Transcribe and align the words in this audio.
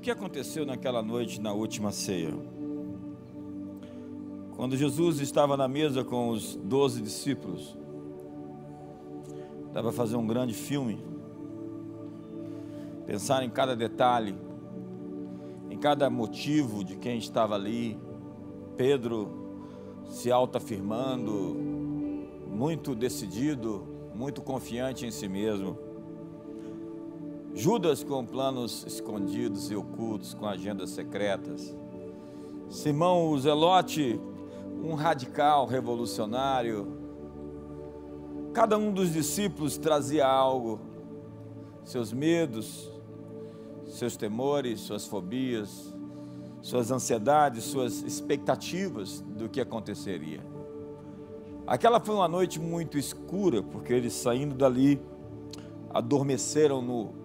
que 0.00 0.10
aconteceu 0.10 0.64
naquela 0.64 1.02
noite 1.02 1.40
na 1.40 1.52
última 1.52 1.92
ceia? 1.92 2.32
Quando 4.56 4.74
Jesus 4.76 5.20
estava 5.20 5.56
na 5.58 5.68
mesa 5.68 6.02
com 6.02 6.30
os 6.30 6.56
doze 6.56 7.02
discípulos, 7.02 7.76
dava 9.74 9.92
fazer 9.92 10.16
um 10.16 10.26
grande 10.26 10.54
filme, 10.54 10.98
pensar 13.06 13.44
em 13.44 13.50
cada 13.50 13.76
detalhe, 13.76 14.34
em 15.68 15.76
cada 15.76 16.08
motivo 16.08 16.82
de 16.82 16.96
quem 16.96 17.18
estava 17.18 17.54
ali. 17.54 17.98
Pedro 18.76 19.28
se 20.08 20.32
autoafirmando, 20.32 21.56
muito 22.48 22.94
decidido, 22.94 23.86
muito 24.14 24.40
confiante 24.40 25.04
em 25.04 25.10
si 25.10 25.28
mesmo. 25.28 25.89
Judas 27.54 28.04
com 28.04 28.24
planos 28.24 28.84
escondidos 28.86 29.70
e 29.70 29.76
ocultos, 29.76 30.34
com 30.34 30.46
agendas 30.46 30.90
secretas. 30.90 31.76
Simão 32.68 33.30
o 33.30 33.38
Zelote, 33.38 34.20
um 34.82 34.94
radical 34.94 35.66
revolucionário. 35.66 36.96
Cada 38.52 38.78
um 38.78 38.92
dos 38.92 39.12
discípulos 39.12 39.76
trazia 39.76 40.26
algo, 40.26 40.80
seus 41.84 42.12
medos, 42.12 42.90
seus 43.86 44.16
temores, 44.16 44.80
suas 44.80 45.06
fobias, 45.06 45.92
suas 46.62 46.90
ansiedades, 46.90 47.64
suas 47.64 48.02
expectativas 48.02 49.20
do 49.20 49.48
que 49.48 49.60
aconteceria. 49.60 50.40
Aquela 51.66 52.00
foi 52.00 52.14
uma 52.14 52.28
noite 52.28 52.58
muito 52.58 52.96
escura, 52.96 53.62
porque 53.62 53.92
eles 53.92 54.12
saindo 54.12 54.54
dali 54.54 55.00
adormeceram 55.92 56.80
no 56.80 57.20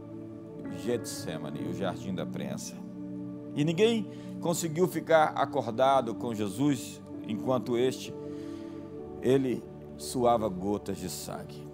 Getsemane, 0.78 1.68
o 1.68 1.74
jardim 1.74 2.14
da 2.14 2.26
prensa. 2.26 2.76
E 3.56 3.64
ninguém 3.64 4.10
conseguiu 4.42 4.88
ficar 4.88 5.28
acordado 5.36 6.14
com 6.14 6.34
Jesus 6.34 7.02
enquanto 7.28 7.78
este 7.78 8.14
ele 9.22 9.64
suava 9.98 10.48
gotas 10.48 10.98
de 10.98 11.10
sangue. 11.10 11.66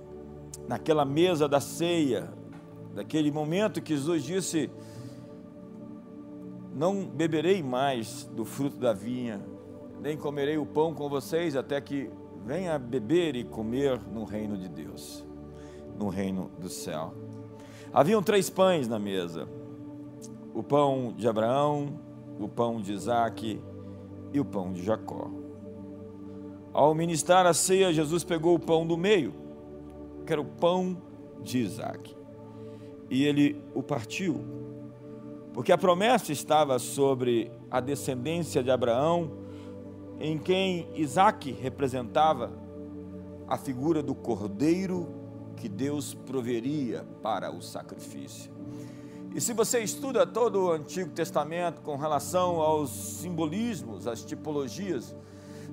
Naquela 0.68 1.04
mesa 1.04 1.50
da 1.50 1.60
ceia, 1.60 2.32
daquele 2.94 3.32
momento 3.32 3.82
que 3.82 3.96
Jesus 3.96 4.24
disse: 4.24 4.70
Não 6.74 7.06
beberei 7.06 7.62
mais 7.62 8.24
do 8.34 8.46
fruto 8.46 8.78
da 8.78 8.94
vinha, 8.94 9.42
nem 10.02 10.16
comerei 10.16 10.58
o 10.58 10.66
pão 10.66 10.94
com 10.94 11.10
vocês 11.10 11.56
até 11.56 11.82
que 11.82 12.10
venha 12.46 12.78
beber 12.80 13.36
e 13.36 13.44
comer 13.44 14.00
no 14.12 14.24
reino 14.24 14.58
de 14.58 14.70
Deus, 14.70 15.26
no 15.98 16.10
reino 16.10 16.50
do 16.60 16.70
céu. 16.70 17.14
Haviam 17.94 18.24
três 18.24 18.50
pães 18.50 18.88
na 18.88 18.98
mesa: 18.98 19.48
o 20.54 20.64
pão 20.64 21.14
de 21.16 21.28
Abraão, 21.28 22.00
o 22.40 22.48
pão 22.48 22.80
de 22.80 22.94
Isaac 22.94 23.62
e 24.32 24.40
o 24.40 24.46
pão 24.46 24.72
de 24.72 24.82
Jacó. 24.82 25.30
Ao 26.74 26.96
ministrar 26.96 27.46
a 27.46 27.54
ceia, 27.54 27.92
Jesus 27.92 28.24
pegou 28.24 28.56
o 28.56 28.60
pão 28.60 28.88
do 28.88 28.98
meio, 28.98 29.34
que 30.26 30.32
era 30.32 30.42
o 30.42 30.46
pão 30.46 31.02
de 31.42 31.60
Isaac, 31.60 32.16
e 33.10 33.26
ele 33.26 33.62
o 33.76 33.84
partiu, 33.84 34.40
porque 35.54 35.74
a 35.74 35.78
promessa 35.78 36.32
estava 36.32 36.80
sobre 36.80 37.52
a 37.70 37.82
descendência 37.82 38.64
de 38.64 38.72
Abraão, 38.72 39.32
em 40.18 40.38
quem 40.38 40.88
Isaac 40.96 41.52
representava 41.52 42.54
a 43.50 43.58
figura 43.58 44.02
do 44.02 44.16
cordeiro 44.16 45.21
que 45.62 45.70
Deus 45.70 46.16
proveria 46.16 47.06
para 47.22 47.52
o 47.52 47.62
sacrifício. 47.62 48.52
E 49.36 49.40
se 49.40 49.54
você 49.54 49.80
estuda 49.80 50.26
todo 50.26 50.64
o 50.66 50.72
Antigo 50.72 51.12
Testamento 51.12 51.82
com 51.82 51.96
relação 51.96 52.60
aos 52.60 52.90
simbolismos, 52.90 54.08
às 54.08 54.26
tipologias 54.26 55.16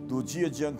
do 0.06 0.22
dia 0.22 0.50
de 0.50 0.62
Yom 0.62 0.74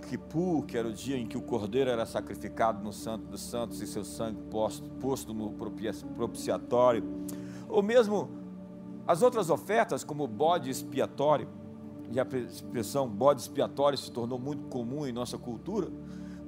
que 0.67 0.77
era 0.77 0.89
o 0.89 0.93
dia 0.93 1.17
em 1.17 1.27
que 1.27 1.39
o 1.39 1.43
cordeiro 1.43 1.89
era 1.89 2.05
sacrificado 2.05 2.85
no 2.85 2.93
Santo 2.93 3.25
dos 3.25 3.41
Santos 3.41 3.81
e 3.81 3.87
seu 3.87 4.05
sangue 4.05 4.43
posto, 4.51 4.89
posto 5.01 5.33
no 5.33 5.55
propiciatório, 6.15 7.03
ou 7.67 7.83
mesmo 7.83 8.29
as 9.07 9.23
outras 9.23 9.49
ofertas, 9.49 10.05
como 10.05 10.25
o 10.25 10.29
bode 10.29 10.69
expiatório, 10.69 11.49
e 12.11 12.21
a 12.21 12.27
expressão 12.47 13.09
bode 13.09 13.41
expiatório 13.41 13.97
se 13.97 14.13
tornou 14.13 14.39
muito 14.39 14.69
comum 14.69 15.07
em 15.07 15.13
nossa 15.13 15.39
cultura, 15.39 15.89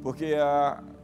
porque 0.03 0.35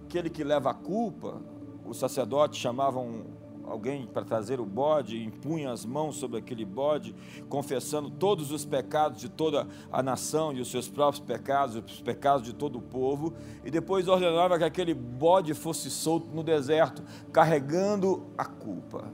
aquele 0.06 0.30
que 0.30 0.44
leva 0.44 0.70
a 0.70 0.74
culpa, 0.74 1.42
o 1.88 1.94
sacerdote 1.94 2.58
chamava 2.58 2.98
um, 2.98 3.24
alguém 3.66 4.06
para 4.06 4.24
trazer 4.24 4.60
o 4.60 4.64
bode, 4.64 5.22
impunha 5.22 5.70
as 5.70 5.84
mãos 5.84 6.16
sobre 6.16 6.38
aquele 6.38 6.64
bode, 6.64 7.14
confessando 7.48 8.10
todos 8.10 8.50
os 8.50 8.64
pecados 8.64 9.20
de 9.20 9.28
toda 9.28 9.66
a 9.90 10.02
nação 10.02 10.52
e 10.52 10.60
os 10.60 10.70
seus 10.70 10.88
próprios 10.88 11.24
pecados, 11.24 11.76
os 11.76 12.00
pecados 12.00 12.42
de 12.42 12.52
todo 12.52 12.78
o 12.78 12.82
povo, 12.82 13.34
e 13.64 13.70
depois 13.70 14.08
ordenava 14.08 14.58
que 14.58 14.64
aquele 14.64 14.94
bode 14.94 15.52
fosse 15.54 15.90
solto 15.90 16.34
no 16.34 16.42
deserto, 16.42 17.02
carregando 17.32 18.26
a 18.38 18.44
culpa. 18.44 19.04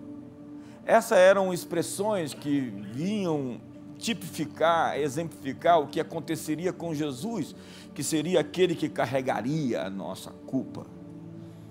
Essas 0.84 1.18
eram 1.18 1.52
expressões 1.52 2.34
que 2.34 2.60
vinham 2.60 3.60
tipificar, 3.98 4.98
exemplificar 4.98 5.80
o 5.80 5.86
que 5.86 6.00
aconteceria 6.00 6.72
com 6.72 6.92
Jesus, 6.92 7.54
que 7.94 8.02
seria 8.02 8.40
aquele 8.40 8.74
que 8.74 8.88
carregaria 8.88 9.82
a 9.82 9.90
nossa 9.90 10.32
culpa. 10.46 10.84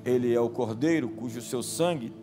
Ele 0.03 0.33
é 0.33 0.39
o 0.39 0.49
cordeiro 0.49 1.09
cujo 1.09 1.41
seu 1.41 1.61
sangue 1.61 2.13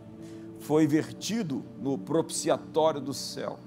foi 0.59 0.85
vertido 0.85 1.63
no 1.81 1.97
propiciatório 1.97 2.99
do 2.99 3.13
céu. 3.13 3.57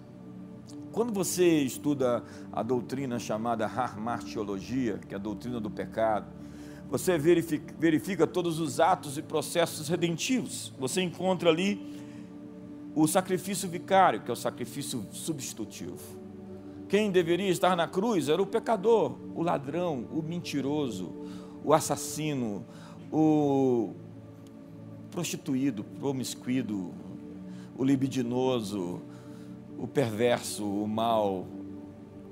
Quando 0.93 1.13
você 1.13 1.61
estuda 1.61 2.23
a 2.53 2.63
doutrina 2.63 3.19
chamada 3.19 3.65
harmartiologia, 3.65 4.99
que 5.09 5.15
é 5.15 5.17
a 5.17 5.21
doutrina 5.21 5.59
do 5.59 5.71
pecado, 5.71 6.27
você 6.91 7.17
verifica, 7.17 7.75
verifica 7.79 8.27
todos 8.27 8.61
os 8.61 8.79
atos 8.79 9.17
e 9.17 9.23
processos 9.23 9.89
redentivos. 9.89 10.71
Você 10.79 11.01
encontra 11.01 11.49
ali 11.49 11.81
o 12.95 13.07
sacrifício 13.07 13.67
vicário, 13.67 14.21
que 14.21 14.31
é 14.31 14.35
o 14.35 14.37
sacrifício 14.37 15.07
substitutivo. 15.11 16.21
Quem 16.91 17.11
deveria 17.11 17.49
estar 17.49 17.75
na 17.75 17.89
cruz 17.89 18.29
era 18.29 18.43
o 18.43 18.47
pecador, 18.47 19.17
o 19.35 19.43
ladrão, 19.43 20.07
o 20.13 20.21
mentiroso, 20.23 21.11
o 21.65 21.73
assassino, 21.73 22.67
o 23.11 23.95
prostituído, 25.13 25.85
promiscuído, 25.85 26.91
o 27.77 27.85
libidinoso, 27.85 29.03
o 29.79 29.87
perverso, 29.87 30.65
o 30.65 30.89
mal. 30.89 31.47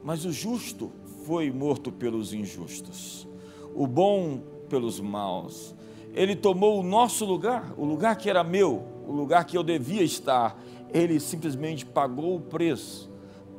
Mas 0.03 0.25
o 0.25 0.33
justo 0.33 0.91
foi 1.25 1.51
morto 1.51 1.93
pelos 1.93 2.33
injustos, 2.33 3.29
o 3.75 3.87
bom 3.87 4.43
pelos 4.69 4.99
maus. 4.99 5.75
Ele 6.15 6.35
tomou 6.35 6.81
o 6.81 6.83
nosso 6.83 7.25
lugar, 7.25 7.73
o 7.77 7.85
lugar 7.85 8.17
que 8.17 8.31
era 8.31 8.43
meu, 8.43 8.83
o 9.07 9.13
lugar 9.13 9.45
que 9.45 9.57
eu 9.57 9.63
devia 9.63 10.03
estar. 10.03 10.61
Ele 10.93 11.21
simplesmente 11.21 11.85
pagou 11.85 12.37
o 12.37 12.41
preço 12.41 13.11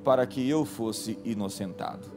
para 0.04 0.26
que 0.26 0.50
eu 0.50 0.66
fosse 0.66 1.18
inocentado. 1.24 2.10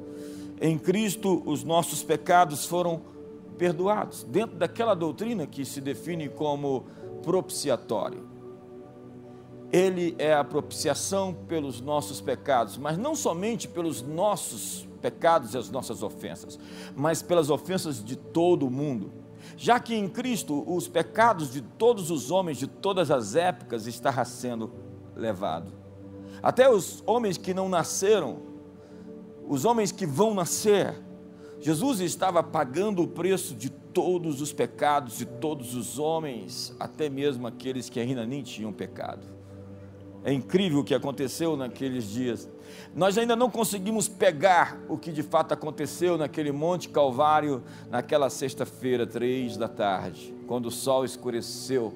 Em 0.61 0.79
Cristo, 0.79 1.43
os 1.45 1.63
nossos 1.63 2.03
pecados 2.03 2.65
foram 2.65 3.14
perdoados, 3.59 4.25
dentro 4.25 4.57
daquela 4.57 4.95
doutrina 4.95 5.47
que 5.47 5.65
se 5.65 5.81
define 5.81 6.29
como 6.29 6.85
propiciatório. 7.23 8.29
Ele 9.73 10.15
é 10.19 10.33
a 10.33 10.45
propiciação 10.45 11.35
pelos 11.35 11.81
nossos 11.81 12.21
pecados, 12.21 12.77
mas 12.77 12.97
não 12.97 13.15
somente 13.15 13.67
pelos 13.67 14.03
nossos 14.03 14.87
pecados 15.01 15.55
e 15.55 15.59
as 15.59 15.71
nossas 15.71 16.03
ofensas, 16.03 16.59
mas 16.95 17.23
pelas 17.23 17.51
ofensas 17.51 18.03
de 18.05 18.17
todo 18.17 18.67
o 18.67 18.71
mundo. 18.71 19.13
Já 19.57 19.79
que 19.81 19.95
em 19.95 20.09
Cristo 20.09 20.65
os 20.67 20.89
pecados 20.89 21.53
de 21.53 21.61
todos 21.61 22.11
os 22.11 22.31
homens 22.31 22.57
de 22.59 22.67
todas 22.67 23.11
as 23.11 23.35
épocas 23.35 23.87
estavam 23.87 24.25
sendo 24.25 24.73
levados 25.17 25.85
até 26.45 26.71
os 26.71 27.03
homens 27.07 27.39
que 27.39 27.55
não 27.55 27.71
nasceram, 27.71 28.37
os 29.49 29.65
homens 29.65 29.91
que 29.91 30.05
vão 30.05 30.35
nascer, 30.35 30.95
Jesus 31.65 32.01
estava 32.01 32.43
pagando 32.43 33.03
o 33.03 33.09
preço 33.09 33.55
de 33.55 33.71
todos 33.71 34.43
os 34.43 34.53
pecados 34.53 35.17
de 35.17 35.25
todos 35.25 35.75
os 35.75 35.99
homens, 35.99 36.77
até 36.79 37.09
mesmo 37.09 37.47
aqueles 37.47 37.89
que 37.89 37.99
ainda 37.99 38.27
nem 38.27 38.43
tinham 38.43 38.71
pecado. 38.71 39.25
É 40.23 40.31
incrível 40.31 40.81
o 40.81 40.85
que 40.85 40.95
aconteceu 40.95 41.57
naqueles 41.57 42.11
dias. 42.11 42.47
Nós 42.95 43.17
ainda 43.17 43.35
não 43.35 43.49
conseguimos 43.49 44.07
pegar 44.09 44.79
o 44.91 44.99
que 44.99 45.11
de 45.11 45.23
fato 45.23 45.53
aconteceu 45.53 46.19
naquele 46.19 46.53
Monte 46.53 46.91
Calvário, 46.91 47.63
naquela 47.89 48.29
sexta-feira, 48.29 49.07
três 49.07 49.57
da 49.57 49.67
tarde, 49.67 50.35
quando 50.47 50.67
o 50.67 50.71
sol 50.71 51.03
escureceu, 51.03 51.95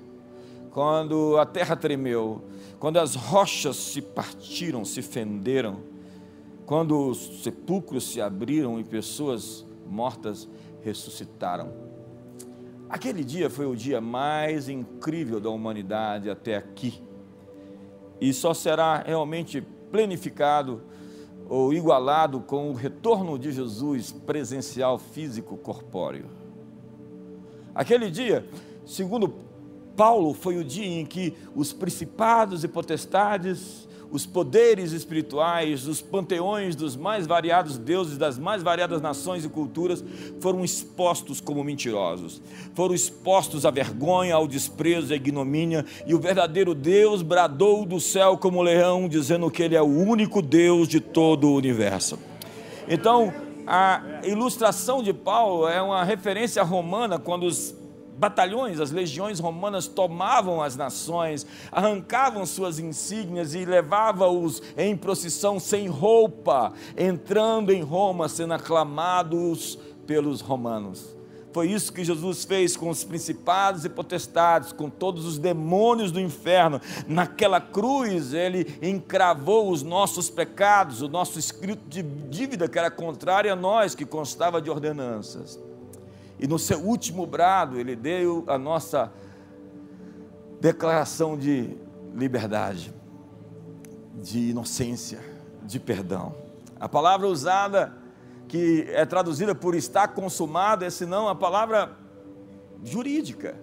quando 0.71 1.37
a 1.37 1.45
terra 1.45 1.77
tremeu, 1.77 2.43
quando 2.79 2.99
as 2.99 3.15
rochas 3.15 3.77
se 3.77 4.01
partiram, 4.01 4.83
se 4.83 5.03
fenderam, 5.03 5.98
quando 6.69 7.09
os 7.09 7.43
sepulcros 7.43 8.11
se 8.11 8.21
abriram 8.21 8.79
e 8.79 8.85
pessoas 8.85 9.67
mortas 9.87 10.47
ressuscitaram. 10.83 11.73
Aquele 12.91 13.25
dia 13.25 13.49
foi 13.49 13.65
o 13.65 13.75
dia 13.75 14.03
mais 14.03 14.69
incrível 14.69 15.41
da 15.41 15.49
humanidade 15.49 16.29
até 16.29 16.57
aqui. 16.57 17.03
E 18.21 18.35
só 18.35 18.53
será 18.53 18.99
realmente 18.99 19.63
plenificado 19.91 20.83
ou 21.49 21.73
igualado 21.73 22.39
com 22.41 22.71
o 22.71 22.75
retorno 22.75 23.39
de 23.39 23.51
Jesus 23.51 24.13
presencial, 24.13 24.99
físico, 24.99 25.57
corpóreo. 25.57 26.27
Aquele 27.75 28.11
dia, 28.11 28.47
segundo 28.85 29.33
Paulo, 29.97 30.35
foi 30.35 30.59
o 30.59 30.65
dia 30.65 30.87
em 30.87 31.07
que 31.07 31.35
os 31.57 31.73
principados 31.73 32.63
e 32.63 32.69
potestades 32.69 33.88
os 34.11 34.25
poderes 34.25 34.93
espirituais, 34.93 35.87
os 35.87 36.01
panteões 36.01 36.75
dos 36.75 36.97
mais 36.97 37.27
variados 37.27 37.77
deuses, 37.77 38.17
das 38.17 38.39
mais 38.39 38.63
variadas 38.63 39.03
nações 39.03 39.45
e 39.45 39.49
culturas, 39.49 40.03
foram 40.41 40.65
expostos 40.65 41.41
como 41.41 41.63
mentirosos, 41.63 42.41
foram 42.75 42.95
expostos 42.95 43.67
à 43.67 43.71
vergonha, 43.71 44.35
ao 44.35 44.49
desprezo, 44.49 45.13
à 45.13 45.17
ignomínia, 45.17 45.85
e 46.07 46.15
o 46.15 46.19
verdadeiro 46.19 46.75
Deus 46.75 47.23
bradou 47.23 47.85
do 47.85 48.01
céu 48.01 48.39
como 48.39 48.63
leão, 48.63 49.09
dizendo 49.09 49.51
que 49.51 49.63
Ele 49.63 49.77
é 49.77 49.83
o 49.83 49.87
único 49.87 50.41
Deus 50.41 50.89
de 50.89 51.01
todo 51.01 51.49
o 51.49 51.55
universo. 51.55 52.19
Então, 52.89 53.33
a 53.67 54.03
ilustração 54.25 55.03
de 55.03 55.13
Paulo 55.13 55.69
é 55.69 55.83
uma 55.83 56.03
referência 56.03 56.63
romana 56.63 57.19
quando 57.19 57.45
os 57.45 57.75
batalhões, 58.19 58.81
as 58.81 58.91
legiões 58.91 59.39
romanas 59.39 59.87
tomavam 59.87 60.61
as 60.63 60.77
nações, 60.77 61.47
arrancavam 61.71 62.45
suas 62.45 62.79
insígnias 62.79 63.55
e 63.55 63.65
levavam-os 63.65 64.63
em 64.77 64.97
procissão 64.97 65.61
sem 65.61 65.87
roupa, 65.87 66.73
entrando 66.97 67.73
em 67.73 67.83
Roma, 67.83 68.29
sendo 68.29 68.55
aclamados 68.55 69.79
pelos 70.07 70.41
romanos. 70.41 71.17
Foi 71.53 71.71
isso 71.71 71.93
que 71.93 72.05
Jesus 72.05 72.45
fez 72.45 72.77
com 72.77 72.91
os 72.91 73.05
principados 73.05 73.85
e 73.85 73.89
potestades, 73.89 74.73
com 74.73 74.91
todos 74.91 75.25
os 75.25 75.39
demônios 75.39 76.13
do 76.13 76.21
inferno. 76.21 76.81
Naquela 77.07 77.61
cruz, 77.61 78.35
ele 78.35 78.79
encravou 78.83 79.71
os 79.71 79.83
nossos 79.83 80.29
pecados, 80.29 81.01
o 81.01 81.09
nosso 81.09 81.39
escrito 81.39 81.89
de 81.89 82.03
dívida 82.03 82.69
que 82.69 82.79
era 82.79 82.91
contrário 82.91 83.53
a 83.53 83.57
nós, 83.57 83.95
que 83.95 84.05
constava 84.05 84.61
de 84.61 84.71
ordenanças. 84.71 85.59
E 86.39 86.47
no 86.47 86.59
seu 86.59 86.79
último 86.79 87.27
brado, 87.27 87.79
ele 87.79 87.97
deu 87.97 88.45
a 88.47 88.57
nossa 88.57 89.13
declaração 90.61 91.37
de 91.37 91.77
liberdade, 92.15 92.95
de 94.15 94.51
inocência, 94.51 95.19
de 95.65 95.81
perdão. 95.81 96.35
A 96.79 96.89
palavra 96.89 97.27
usada, 97.27 97.93
que 98.47 98.87
é 98.91 99.05
traduzida 99.05 99.55
por 99.55 99.75
estar 99.75 100.09
consumado, 100.09 100.85
é 100.85 100.91
senão 100.91 101.29
a 101.29 101.35
palavra 101.35 101.97
jurídica, 102.85 103.57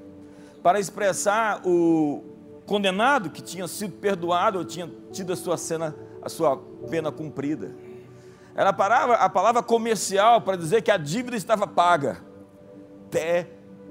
para 0.62 0.80
expressar 0.80 1.62
o 1.66 2.24
condenado 2.66 3.30
que 3.30 3.42
tinha 3.42 3.68
sido 3.68 3.94
perdoado 3.94 4.58
ou 4.60 4.66
tinha 4.66 4.92
tido 5.12 5.32
a 5.32 5.36
sua, 5.36 5.56
cena, 5.56 5.96
a 6.22 6.28
sua 6.28 6.58
pena 6.90 7.10
cumprida. 7.10 7.74
Era 8.54 8.72
a 8.72 8.74
palavra, 8.74 9.16
a 9.16 9.30
palavra 9.30 9.64
comercial 9.64 10.42
para 10.42 10.58
dizer 10.58 10.82
que 10.82 10.92
a 10.92 10.98
dívida 10.98 11.38
estava 11.38 11.68
paga 11.68 12.35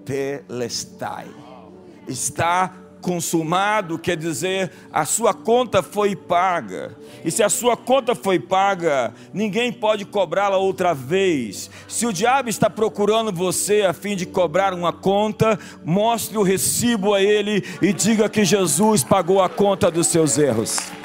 tetelestai. 0.05 1.27
Está 2.07 2.85
consumado 3.01 3.99
quer 3.99 4.17
dizer 4.17 4.71
a 4.91 5.05
sua 5.05 5.35
conta 5.35 5.83
foi 5.83 6.17
paga. 6.17 6.97
E 7.23 7.31
se 7.31 7.43
a 7.43 7.51
sua 7.51 7.77
conta 7.77 8.15
foi 8.15 8.39
paga, 8.39 9.13
ninguém 9.33 9.71
pode 9.71 10.07
cobrá-la 10.07 10.57
outra 10.57 10.95
vez. 10.95 11.71
Se 11.87 12.07
o 12.07 12.13
diabo 12.13 12.49
está 12.49 12.71
procurando 12.71 13.31
você 13.31 13.83
a 13.83 13.93
fim 13.93 14.17
de 14.17 14.25
cobrar 14.25 14.73
uma 14.73 14.91
conta, 14.91 15.59
mostre 15.85 16.39
o 16.39 16.43
recibo 16.43 17.13
a 17.13 17.21
ele 17.21 17.63
e 17.83 17.93
diga 17.93 18.27
que 18.29 18.43
Jesus 18.43 19.05
pagou 19.05 19.43
a 19.43 19.51
conta 19.51 19.91
dos 19.91 20.07
seus 20.07 20.39
erros. 20.39 21.04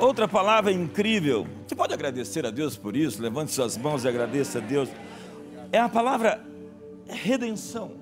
Outra 0.00 0.26
palavra 0.26 0.72
incrível, 0.72 1.46
você 1.66 1.74
pode 1.74 1.92
agradecer 1.92 2.46
a 2.46 2.50
Deus 2.50 2.74
por 2.74 2.96
isso? 2.96 3.20
Levante 3.20 3.52
suas 3.52 3.76
mãos 3.76 4.02
e 4.02 4.08
agradeça 4.08 4.56
a 4.56 4.60
Deus. 4.62 4.88
É 5.70 5.78
a 5.78 5.90
palavra 5.90 6.42
redenção, 7.06 7.92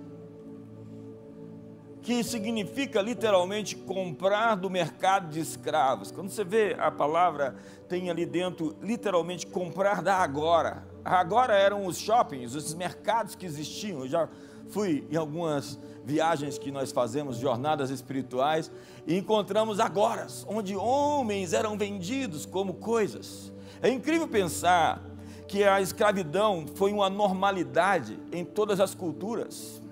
que 2.01 2.23
significa 2.23 3.03
literalmente 3.03 3.75
comprar 3.75 4.55
do 4.55 4.71
mercado 4.71 5.29
de 5.29 5.41
escravos. 5.41 6.13
Quando 6.13 6.31
você 6.31 6.45
vê 6.45 6.77
a 6.79 6.89
palavra, 6.89 7.57
tem 7.89 8.09
ali 8.11 8.25
dentro 8.25 8.77
literalmente 8.81 9.45
comprar 9.49 10.01
da 10.01 10.19
agora. 10.19 10.87
Agora 11.05 11.55
eram 11.55 11.85
os 11.85 11.99
shoppings, 11.99 12.55
os 12.55 12.75
mercados 12.75 13.35
que 13.35 13.45
existiam. 13.45 14.03
Eu 14.03 14.09
já 14.09 14.29
fui 14.69 15.05
em 15.11 15.17
algumas 15.17 15.77
viagens 16.09 16.57
que 16.57 16.73
nós 16.73 16.91
fazemos, 16.91 17.37
jornadas 17.37 17.91
espirituais, 17.91 18.73
e 19.07 19.15
encontramos 19.15 19.79
agora, 19.79 20.27
onde 20.47 20.75
homens 20.75 21.53
eram 21.53 21.77
vendidos 21.77 22.47
como 22.47 22.73
coisas. 22.73 23.53
É 23.83 23.91
incrível 23.91 24.27
pensar 24.27 25.05
que 25.47 25.63
a 25.65 25.83
escravidão 25.83 26.65
foi 26.77 26.95
uma 26.95 27.11
normalidade 27.11 28.19
em 28.33 28.43
todas 28.43 28.81
as 28.81 28.95
culturas, 28.95 29.83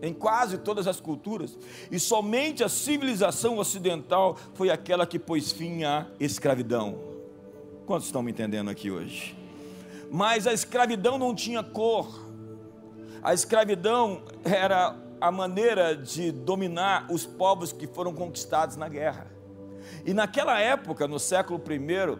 em 0.00 0.14
quase 0.14 0.56
todas 0.58 0.86
as 0.86 1.00
culturas, 1.00 1.58
e 1.90 1.98
somente 1.98 2.62
a 2.62 2.68
civilização 2.68 3.58
ocidental 3.58 4.36
foi 4.54 4.70
aquela 4.70 5.04
que 5.04 5.18
pôs 5.18 5.50
fim 5.50 5.82
à 5.82 6.06
escravidão. 6.20 6.96
Quantos 7.86 8.06
estão 8.06 8.22
me 8.22 8.30
entendendo 8.30 8.70
aqui 8.70 8.88
hoje? 8.88 9.36
Mas 10.12 10.46
a 10.46 10.52
escravidão 10.52 11.18
não 11.18 11.34
tinha 11.34 11.64
cor, 11.64 12.24
a 13.20 13.34
escravidão 13.34 14.22
era 14.44 15.07
a 15.20 15.30
maneira 15.30 15.96
de 15.96 16.30
dominar 16.30 17.06
os 17.10 17.26
povos 17.26 17.72
que 17.72 17.86
foram 17.86 18.12
conquistados 18.12 18.76
na 18.76 18.88
guerra. 18.88 19.26
E 20.04 20.14
naquela 20.14 20.58
época, 20.60 21.08
no 21.08 21.18
século 21.18 21.60
I, 21.68 22.18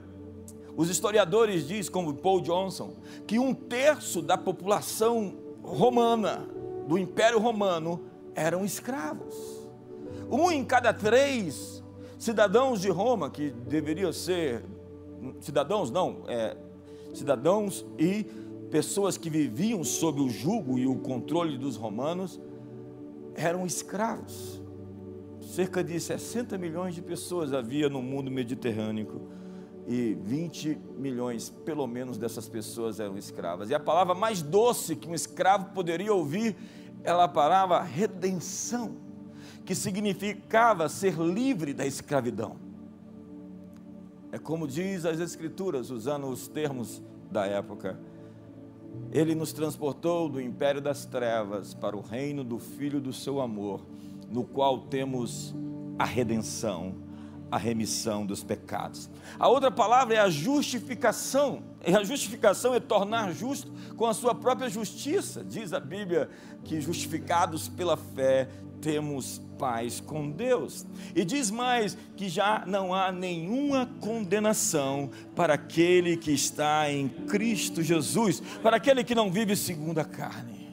os 0.76 0.88
historiadores 0.90 1.66
dizem, 1.66 1.90
como 1.90 2.14
Paul 2.14 2.40
Johnson, 2.40 2.94
que 3.26 3.38
um 3.38 3.52
terço 3.52 4.22
da 4.22 4.38
população 4.38 5.34
romana, 5.62 6.46
do 6.86 6.96
Império 6.96 7.38
Romano, 7.38 8.04
eram 8.34 8.64
escravos. 8.64 9.34
Um 10.30 10.50
em 10.50 10.64
cada 10.64 10.92
três 10.92 11.82
cidadãos 12.18 12.80
de 12.80 12.88
Roma, 12.88 13.30
que 13.30 13.50
deveriam 13.50 14.12
ser 14.12 14.64
cidadãos, 15.40 15.90
não, 15.90 16.22
é, 16.28 16.56
cidadãos 17.14 17.84
e 17.98 18.24
pessoas 18.70 19.16
que 19.16 19.30
viviam 19.30 19.82
sob 19.82 20.20
o 20.20 20.28
jugo 20.28 20.78
e 20.78 20.86
o 20.86 20.96
controle 20.96 21.56
dos 21.56 21.76
romanos, 21.76 22.40
eram 23.38 23.64
escravos. 23.64 24.61
Cerca 25.40 25.82
de 25.82 25.99
60 25.99 26.58
milhões 26.58 26.94
de 26.94 27.00
pessoas 27.00 27.52
havia 27.52 27.88
no 27.88 28.02
mundo 28.02 28.31
mediterrâneo 28.31 29.28
e 29.87 30.18
20 30.23 30.78
milhões, 30.99 31.49
pelo 31.64 31.87
menos, 31.87 32.18
dessas 32.18 32.47
pessoas 32.49 33.00
eram 33.00 33.16
escravas. 33.16 33.71
E 33.71 33.75
a 33.75 33.80
palavra 33.80 34.14
mais 34.14 34.42
doce 34.42 34.95
que 34.95 35.09
um 35.09 35.14
escravo 35.14 35.71
poderia 35.73 36.12
ouvir 36.12 36.57
era 37.02 37.25
a 37.25 37.28
palavra 37.28 37.80
redenção, 37.80 38.97
que 39.64 39.75
significava 39.75 40.88
ser 40.88 41.14
livre 41.18 41.73
da 41.73 41.87
escravidão. 41.87 42.57
É 44.30 44.38
como 44.38 44.66
diz 44.66 45.07
as 45.07 45.21
Escrituras, 45.21 45.90
usando 45.90 46.26
os 46.26 46.49
termos 46.49 47.02
da 47.30 47.47
época 47.47 47.99
ele 49.11 49.35
nos 49.35 49.52
transportou 49.52 50.28
do 50.28 50.40
império 50.40 50.81
das 50.81 51.05
trevas 51.05 51.75
para 51.75 51.97
o 51.97 52.00
reino 52.00 52.45
do 52.45 52.59
Filho 52.59 53.00
do 53.00 53.12
seu 53.12 53.40
amor, 53.40 53.87
no 54.28 54.45
qual 54.45 54.83
temos 54.83 55.55
a 55.99 56.05
redenção, 56.05 56.95
a 57.50 57.57
remissão 57.57 58.26
dos 58.26 58.45
pecados. 58.45 59.11
A 59.38 59.49
outra 59.49 59.71
palavra 59.71 60.14
é 60.14 60.19
a 60.19 60.28
justificação. 60.28 61.62
E 61.87 61.95
a 61.95 62.05
justificação 62.05 62.75
é 62.75 62.81
tornar 62.81 63.33
justo 63.33 63.73
com 63.97 64.07
a 64.07 64.12
sua 64.12 64.35
própria 64.35 64.69
justiça. 64.69 65.43
Diz 65.43 65.73
a 65.73 65.81
Bíblia 65.81 66.28
que 66.64 66.81
justificados 66.81 67.69
pela 67.69 67.97
fé 67.97 68.49
temos 68.80 69.40
paz 69.58 70.00
com 70.00 70.30
Deus. 70.30 70.87
E 71.14 71.25
diz 71.25 71.50
mais 71.50 71.97
que 72.16 72.28
já 72.28 72.64
não 72.66 72.94
há 72.94 73.11
nenhuma 73.11 73.88
condenação 74.00 75.11
para 75.35 75.54
aquele 75.54 76.16
que 76.16 76.30
está 76.30 76.90
em 76.90 77.08
Cristo 77.08 77.82
Jesus, 77.82 78.40
para 78.62 78.76
aquele 78.76 79.02
que 79.02 79.14
não 79.14 79.30
vive 79.30 79.56
segundo 79.56 79.99
a 79.99 80.04
carne. 80.04 80.68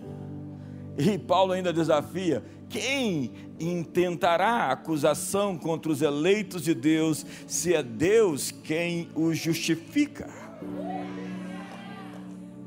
E 0.97 1.17
Paulo 1.17 1.51
ainda 1.51 1.73
desafia: 1.73 2.43
quem 2.69 3.31
intentará 3.59 4.71
acusação 4.71 5.57
contra 5.57 5.91
os 5.91 6.01
eleitos 6.01 6.63
de 6.63 6.73
Deus, 6.73 7.25
se 7.47 7.73
é 7.73 7.83
Deus 7.83 8.51
quem 8.51 9.09
os 9.15 9.37
justifica? 9.37 10.29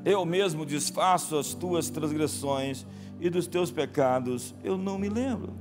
Eu 0.04 0.24
mesmo 0.24 0.64
desfaço 0.64 1.36
as 1.36 1.54
tuas 1.54 1.90
transgressões 1.90 2.86
e 3.20 3.28
dos 3.28 3.46
teus 3.46 3.70
pecados 3.70 4.54
eu 4.62 4.76
não 4.76 4.98
me 4.98 5.08
lembro. 5.08 5.52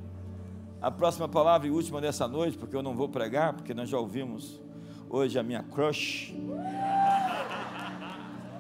A 0.82 0.92
próxima 0.92 1.28
palavra 1.28 1.68
e 1.68 1.72
última 1.72 2.00
dessa 2.00 2.28
noite, 2.28 2.58
porque 2.58 2.76
eu 2.76 2.84
não 2.84 2.96
vou 2.96 3.10
pregar, 3.10 3.54
porque 3.54 3.74
nós 3.74 3.90
já 3.90 3.98
ouvimos 3.98 4.62
hoje 5.10 5.40
a 5.40 5.44
minha 5.44 5.64
crush. 5.64 6.36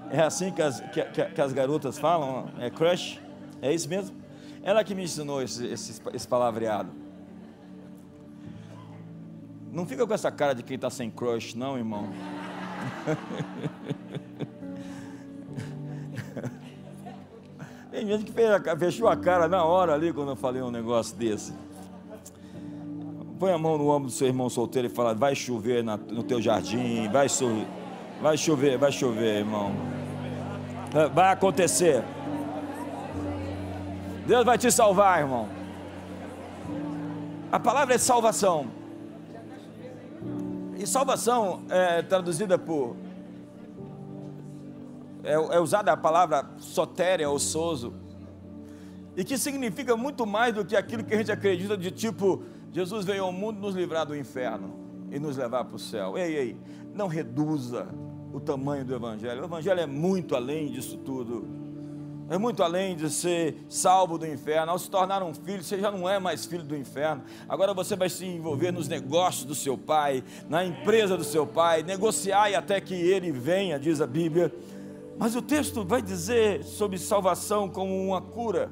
É 0.09 0.21
assim 0.21 0.51
que 0.51 0.61
as, 0.61 0.79
que, 0.79 1.03
que 1.03 1.41
as 1.41 1.53
garotas 1.53 1.99
falam, 1.99 2.49
é 2.59 2.69
crush? 2.69 3.19
É 3.61 3.73
isso 3.73 3.87
mesmo? 3.87 4.15
Ela 4.63 4.83
que 4.83 4.95
me 4.95 5.03
ensinou 5.03 5.41
esse, 5.41 5.65
esse, 5.67 6.01
esse 6.13 6.27
palavreado. 6.27 6.89
Não 9.71 9.85
fica 9.85 10.07
com 10.07 10.13
essa 10.13 10.31
cara 10.31 10.55
de 10.55 10.63
quem 10.63 10.75
está 10.75 10.89
sem 10.89 11.11
crush, 11.11 11.53
não, 11.55 11.77
irmão. 11.77 12.09
Tem 17.97 18.05
gente 18.05 18.25
que 18.25 18.77
fechou 18.77 19.07
a 19.07 19.17
cara 19.17 19.47
na 19.47 19.63
hora 19.63 19.91
ali 19.91 20.13
quando 20.13 20.29
eu 20.29 20.35
falei 20.35 20.61
um 20.61 20.69
negócio 20.69 21.17
desse. 21.17 21.51
Põe 23.39 23.51
a 23.51 23.57
mão 23.57 23.75
no 23.75 23.89
ombro 23.89 24.07
do 24.07 24.11
seu 24.11 24.27
irmão 24.27 24.51
solteiro 24.51 24.87
e 24.87 24.91
fala: 24.91 25.15
vai 25.15 25.33
chover 25.33 25.83
na, 25.83 25.97
no 25.97 26.21
teu 26.21 26.39
jardim, 26.39 27.09
vai, 27.09 27.25
vai 28.21 28.37
chover, 28.37 28.77
vai 28.77 28.91
chover, 28.91 29.39
irmão. 29.39 29.71
Vai 31.11 31.33
acontecer. 31.33 32.03
Deus 34.27 34.45
vai 34.45 34.59
te 34.59 34.71
salvar, 34.71 35.21
irmão. 35.21 35.49
A 37.51 37.59
palavra 37.59 37.95
é 37.95 37.97
salvação. 37.97 38.67
E 40.77 40.85
salvação 40.85 41.63
é 41.67 42.03
traduzida 42.03 42.59
por. 42.59 42.95
É, 45.27 45.33
é 45.33 45.59
usada 45.59 45.91
a 45.91 45.97
palavra 45.97 46.49
sotéria 46.57 47.29
ou 47.29 47.37
soso. 47.37 47.93
E 49.15 49.23
que 49.23 49.37
significa 49.37 49.97
muito 49.97 50.25
mais 50.25 50.53
do 50.53 50.63
que 50.63 50.75
aquilo 50.75 51.03
que 51.03 51.13
a 51.13 51.17
gente 51.17 51.31
acredita 51.31 51.75
de 51.75 51.91
tipo, 51.91 52.43
Jesus 52.71 53.05
veio 53.05 53.23
ao 53.23 53.31
mundo 53.31 53.59
nos 53.59 53.75
livrar 53.75 54.05
do 54.05 54.15
inferno 54.15 54.73
e 55.11 55.19
nos 55.19 55.37
levar 55.37 55.65
para 55.65 55.75
o 55.75 55.79
céu. 55.79 56.17
Ei, 56.17 56.35
ei, 56.35 56.57
não 56.93 57.07
reduza 57.07 57.87
o 58.31 58.39
tamanho 58.39 58.85
do 58.85 58.95
Evangelho. 58.95 59.41
O 59.41 59.45
Evangelho 59.45 59.79
é 59.79 59.85
muito 59.85 60.35
além 60.35 60.71
disso 60.71 60.97
tudo 60.97 61.57
é 62.29 62.37
muito 62.37 62.61
além 62.61 62.95
de 62.95 63.09
ser 63.09 63.55
salvo 63.69 64.17
do 64.17 64.27
inferno. 64.27 64.71
Ao 64.71 64.79
se 64.79 64.89
tornar 64.89 65.23
um 65.23 65.33
filho, 65.33 65.63
você 65.63 65.79
já 65.79 65.89
não 65.89 66.09
é 66.09 66.19
mais 66.19 66.45
filho 66.45 66.63
do 66.63 66.75
inferno. 66.75 67.23
Agora 67.47 67.73
você 67.73 67.95
vai 67.95 68.09
se 68.09 68.25
envolver 68.25 68.71
nos 68.71 68.87
negócios 68.87 69.45
do 69.45 69.55
seu 69.55 69.77
pai, 69.77 70.23
na 70.49 70.65
empresa 70.65 71.15
do 71.15 71.23
seu 71.23 71.47
pai, 71.47 71.83
negociar 71.83 72.53
até 72.53 72.81
que 72.81 72.93
ele 72.93 73.31
venha, 73.31 73.79
diz 73.79 74.01
a 74.01 74.07
Bíblia. 74.07 74.53
Mas 75.17 75.35
o 75.35 75.41
texto 75.41 75.83
vai 75.83 76.01
dizer 76.01 76.63
sobre 76.63 76.97
salvação 76.99 77.67
como 77.67 78.07
uma 78.07 78.21
cura 78.21 78.71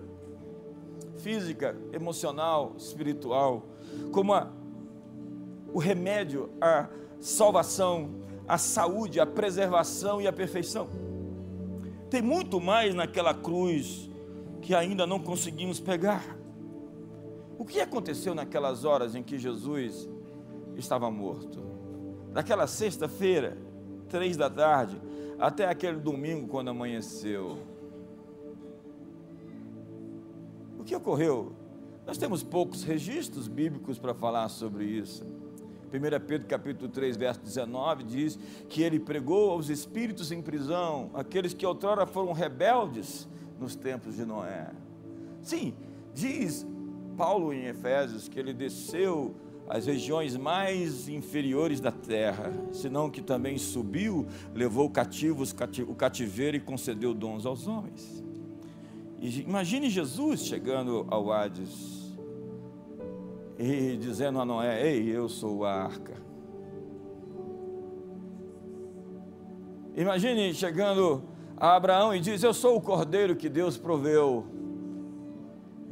física, 1.18 1.76
emocional, 1.92 2.74
espiritual, 2.78 3.66
como 4.12 4.34
a, 4.34 4.52
o 5.74 5.80
remédio 5.80 6.52
à 6.62 6.88
salvação, 7.20 8.12
à 8.48 8.60
saúde, 8.60 9.20
à 9.20 9.26
preservação 9.26 10.22
e 10.22 10.28
à 10.28 10.34
perfeição. 10.34 10.88
Tem 12.12 12.22
muito 12.22 12.62
mais 12.62 12.94
naquela 12.94 13.34
cruz 13.34 14.08
que 14.62 14.76
ainda 14.76 15.08
não 15.08 15.20
conseguimos 15.20 15.80
pegar. 15.80 16.38
O 17.58 17.66
que 17.66 17.82
aconteceu 17.82 18.36
naquelas 18.36 18.86
horas 18.86 19.16
em 19.16 19.24
que 19.24 19.40
Jesus 19.40 20.08
estava 20.76 21.10
morto? 21.10 21.64
Daquela 22.32 22.68
sexta-feira, 22.68 23.58
três 24.10 24.38
da 24.38 24.50
tarde, 24.50 25.02
até 25.40 25.68
aquele 25.68 26.00
domingo 26.00 26.48
quando 26.48 26.70
amanheceu. 26.70 27.58
O 30.80 30.84
que 30.84 30.96
ocorreu? 30.96 31.54
Nós 32.06 32.18
temos 32.18 32.44
poucos 32.44 32.84
registros 32.84 33.48
bíblicos 33.48 33.98
para 33.98 34.14
falar 34.14 34.48
sobre 34.50 34.86
isso. 34.86 35.26
1 35.92 36.26
Pedro 36.26 36.48
capítulo 36.48 36.90
3, 36.90 37.16
verso 37.16 37.42
19 37.42 38.04
diz 38.04 38.38
que 38.70 38.82
ele 38.82 39.00
pregou 39.00 39.52
aos 39.52 39.70
espíritos 39.70 40.32
em 40.32 40.42
prisão, 40.42 41.10
aqueles 41.14 41.54
que 41.54 41.66
outrora 41.66 42.06
foram 42.06 42.34
rebeldes 42.34 43.28
nos 43.60 43.76
tempos 43.76 44.16
de 44.16 44.26
Noé. 44.26 44.72
Sim, 45.42 45.74
diz 46.14 46.66
Paulo 47.16 47.54
em 47.54 47.66
Efésios 47.66 48.28
que 48.28 48.40
ele 48.40 48.54
desceu 48.54 49.36
às 49.68 49.86
regiões 49.86 50.38
mais 50.38 51.10
inferiores 51.10 51.80
da 51.80 51.92
terra, 51.92 52.52
senão 52.72 53.10
que 53.10 53.22
também 53.22 53.58
subiu, 53.58 54.28
levou 54.54 54.90
cativos 54.90 55.56
o 55.88 55.96
cativeiro 55.96 56.58
e 56.58 56.60
concedeu 56.60 57.14
dons 57.14 57.46
aos 57.46 57.68
homens. 57.68 58.24
E 59.20 59.42
imagine 59.42 59.90
Jesus 59.90 60.42
chegando 60.42 61.06
ao 61.10 61.32
Hades, 61.32 62.16
e 63.58 63.98
dizendo 63.98 64.40
a 64.40 64.46
Noé: 64.46 64.92
Ei, 64.92 65.10
eu 65.10 65.28
sou 65.30 65.66
a 65.66 65.74
arca. 65.74 66.14
Imagine 69.96 70.54
chegando 70.54 71.24
a 71.56 71.76
Abraão 71.76 72.14
e 72.14 72.20
diz: 72.20 72.44
Eu 72.44 72.54
sou 72.54 72.76
o 72.76 72.82
cordeiro 72.82 73.36
que 73.36 73.50
Deus 73.50 73.78
proveu. 73.78 74.46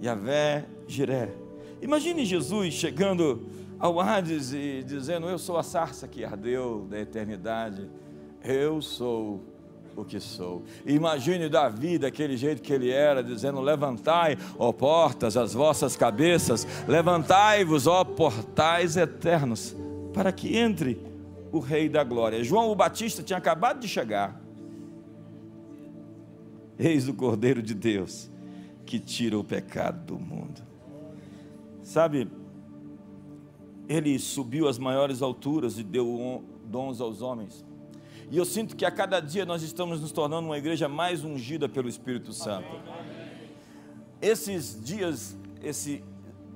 Yahvé 0.04 0.66
Jiré. 0.86 1.34
Imagine 1.82 2.26
Jesus 2.26 2.74
chegando 2.74 3.48
ao 3.80 4.00
Hades 4.00 4.54
e 4.54 4.84
dizendo: 4.86 5.28
Eu 5.28 5.38
sou 5.38 5.58
a 5.58 5.64
sarça 5.64 6.08
que 6.08 6.24
ardeu 6.24 6.88
da 6.90 7.00
eternidade. 7.00 7.90
Eu 8.44 8.82
sou 8.82 9.42
o 9.96 10.04
que 10.04 10.20
sou. 10.20 10.64
Imagine 10.86 11.50
Davi 11.50 11.98
daquele 11.98 12.36
jeito 12.36 12.62
que 12.62 12.74
ele 12.74 12.90
era, 12.90 13.24
dizendo: 13.24 13.62
Levantai, 13.62 14.38
ó 14.58 14.72
portas, 14.72 15.38
as 15.38 15.54
vossas 15.54 15.96
cabeças, 15.96 16.68
levantai-vos, 16.88 17.88
ó 17.88 18.04
portais 18.04 18.98
eternos, 18.98 19.76
para 20.14 20.32
que 20.32 20.58
entre 20.58 21.00
o 21.52 21.60
Rei 21.60 21.88
da 21.88 22.04
Glória. 22.04 22.44
João 22.44 22.70
o 22.70 22.76
Batista 22.76 23.22
tinha 23.22 23.38
acabado 23.38 23.80
de 23.80 23.88
chegar. 23.88 24.42
Eis 26.78 27.08
o 27.08 27.14
Cordeiro 27.14 27.62
de 27.62 27.74
Deus 27.74 28.30
que 28.86 29.00
tira 29.00 29.38
o 29.38 29.44
pecado 29.44 30.06
do 30.06 30.20
mundo. 30.20 30.62
Sabe, 31.84 32.28
ele 33.88 34.18
subiu 34.20 34.68
às 34.68 34.78
maiores 34.78 35.22
alturas 35.22 35.78
e 35.78 35.84
deu 35.84 36.44
dons 36.66 37.02
aos 37.02 37.22
homens. 37.22 37.66
E 38.32 38.38
eu 38.38 38.46
sinto 38.46 38.76
que 38.76 38.86
a 38.86 38.92
cada 38.92 39.20
dia 39.20 39.46
nós 39.46 39.62
estamos 39.62 40.02
nos 40.02 40.12
tornando 40.12 40.48
uma 40.48 40.58
igreja 40.58 40.90
mais 40.90 41.24
ungida 41.24 41.70
pelo 41.70 41.88
Espírito 41.88 42.34
Santo. 42.34 42.68
Esses 44.22 44.82
dias, 44.84 45.38
esse 45.62 46.04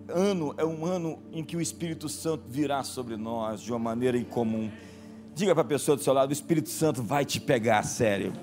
ano 0.10 0.56
é 0.58 0.66
um 0.66 0.86
ano 0.86 1.20
em 1.32 1.44
que 1.44 1.56
o 1.56 1.62
Espírito 1.62 2.10
Santo 2.10 2.46
virá 2.48 2.84
sobre 2.84 3.18
nós 3.18 3.62
de 3.62 3.72
uma 3.72 3.80
maneira 3.80 4.18
incomum. 4.18 4.72
Diga 5.36 5.54
para 5.54 5.62
a 5.62 5.68
pessoa 5.68 5.96
do 5.96 6.02
seu 6.02 6.14
lado: 6.14 6.30
o 6.30 6.34
Espírito 6.34 6.70
Santo 6.70 7.04
vai 7.04 7.24
te 7.24 7.40
pegar 7.40 7.80
a 7.80 7.84
sério. 7.84 8.34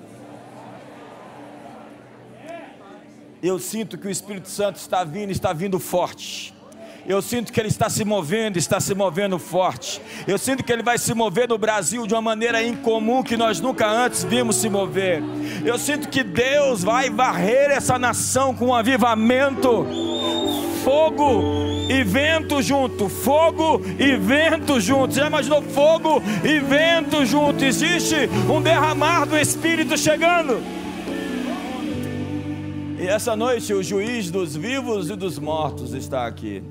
Eu 3.43 3.59
sinto 3.59 3.97
que 3.97 4.07
o 4.07 4.09
Espírito 4.09 4.47
Santo 4.47 4.77
está 4.77 5.03
vindo, 5.03 5.29
está 5.29 5.51
vindo 5.51 5.77
forte. 5.77 6.54
Eu 7.07 7.21
sinto 7.21 7.53
que 7.53 7.59
Ele 7.59 7.67
está 7.67 7.87
se 7.87 8.03
movendo, 8.03 8.57
está 8.57 8.79
se 8.79 8.95
movendo 8.95 9.37
forte. 9.37 10.01
Eu 10.27 10.39
sinto 10.39 10.63
que 10.63 10.73
Ele 10.73 10.81
vai 10.81 10.97
se 10.97 11.13
mover 11.13 11.47
no 11.47 11.57
Brasil 11.57 12.07
de 12.07 12.15
uma 12.15 12.21
maneira 12.21 12.63
incomum 12.63 13.21
que 13.21 13.37
nós 13.37 13.61
nunca 13.61 13.87
antes 13.87 14.23
vimos 14.23 14.55
se 14.55 14.69
mover. 14.69 15.21
Eu 15.63 15.77
sinto 15.77 16.09
que 16.09 16.23
Deus 16.23 16.83
vai 16.83 17.11
varrer 17.11 17.69
essa 17.69 17.99
nação 17.99 18.55
com 18.55 18.67
um 18.67 18.73
avivamento, 18.73 19.85
fogo 20.83 21.43
e 21.87 22.03
vento 22.03 22.59
junto, 22.63 23.07
fogo 23.07 23.81
e 23.99 24.15
vento 24.17 24.79
junto. 24.79 25.13
Já 25.13 25.27
imaginou 25.27 25.61
fogo 25.61 26.23
e 26.43 26.59
vento 26.59 27.23
junto? 27.23 27.63
Existe 27.63 28.27
um 28.49 28.59
derramar 28.59 29.25
do 29.25 29.37
Espírito 29.37 29.95
chegando. 29.95 30.59
E 32.97 33.07
essa 33.07 33.35
noite 33.35 33.71
o 33.75 33.83
juiz 33.83 34.31
dos 34.31 34.55
vivos 34.55 35.11
e 35.11 35.15
dos 35.15 35.37
mortos 35.37 35.93
está 35.93 36.25
aqui. 36.25 36.63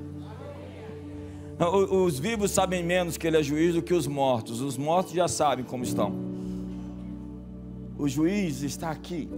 Os 1.57 2.19
vivos 2.19 2.51
sabem 2.51 2.83
menos 2.83 3.17
que 3.17 3.25
ele 3.25 3.37
é 3.37 3.43
juiz 3.43 3.75
do 3.75 3.81
que 3.81 3.93
os 3.93 4.07
mortos. 4.07 4.59
Os 4.59 4.77
mortos 4.77 5.13
já 5.13 5.27
sabem 5.27 5.63
como 5.63 5.83
estão. 5.83 6.13
O 7.97 8.09
juiz 8.09 8.61
está 8.61 8.91
aqui. 8.91 9.29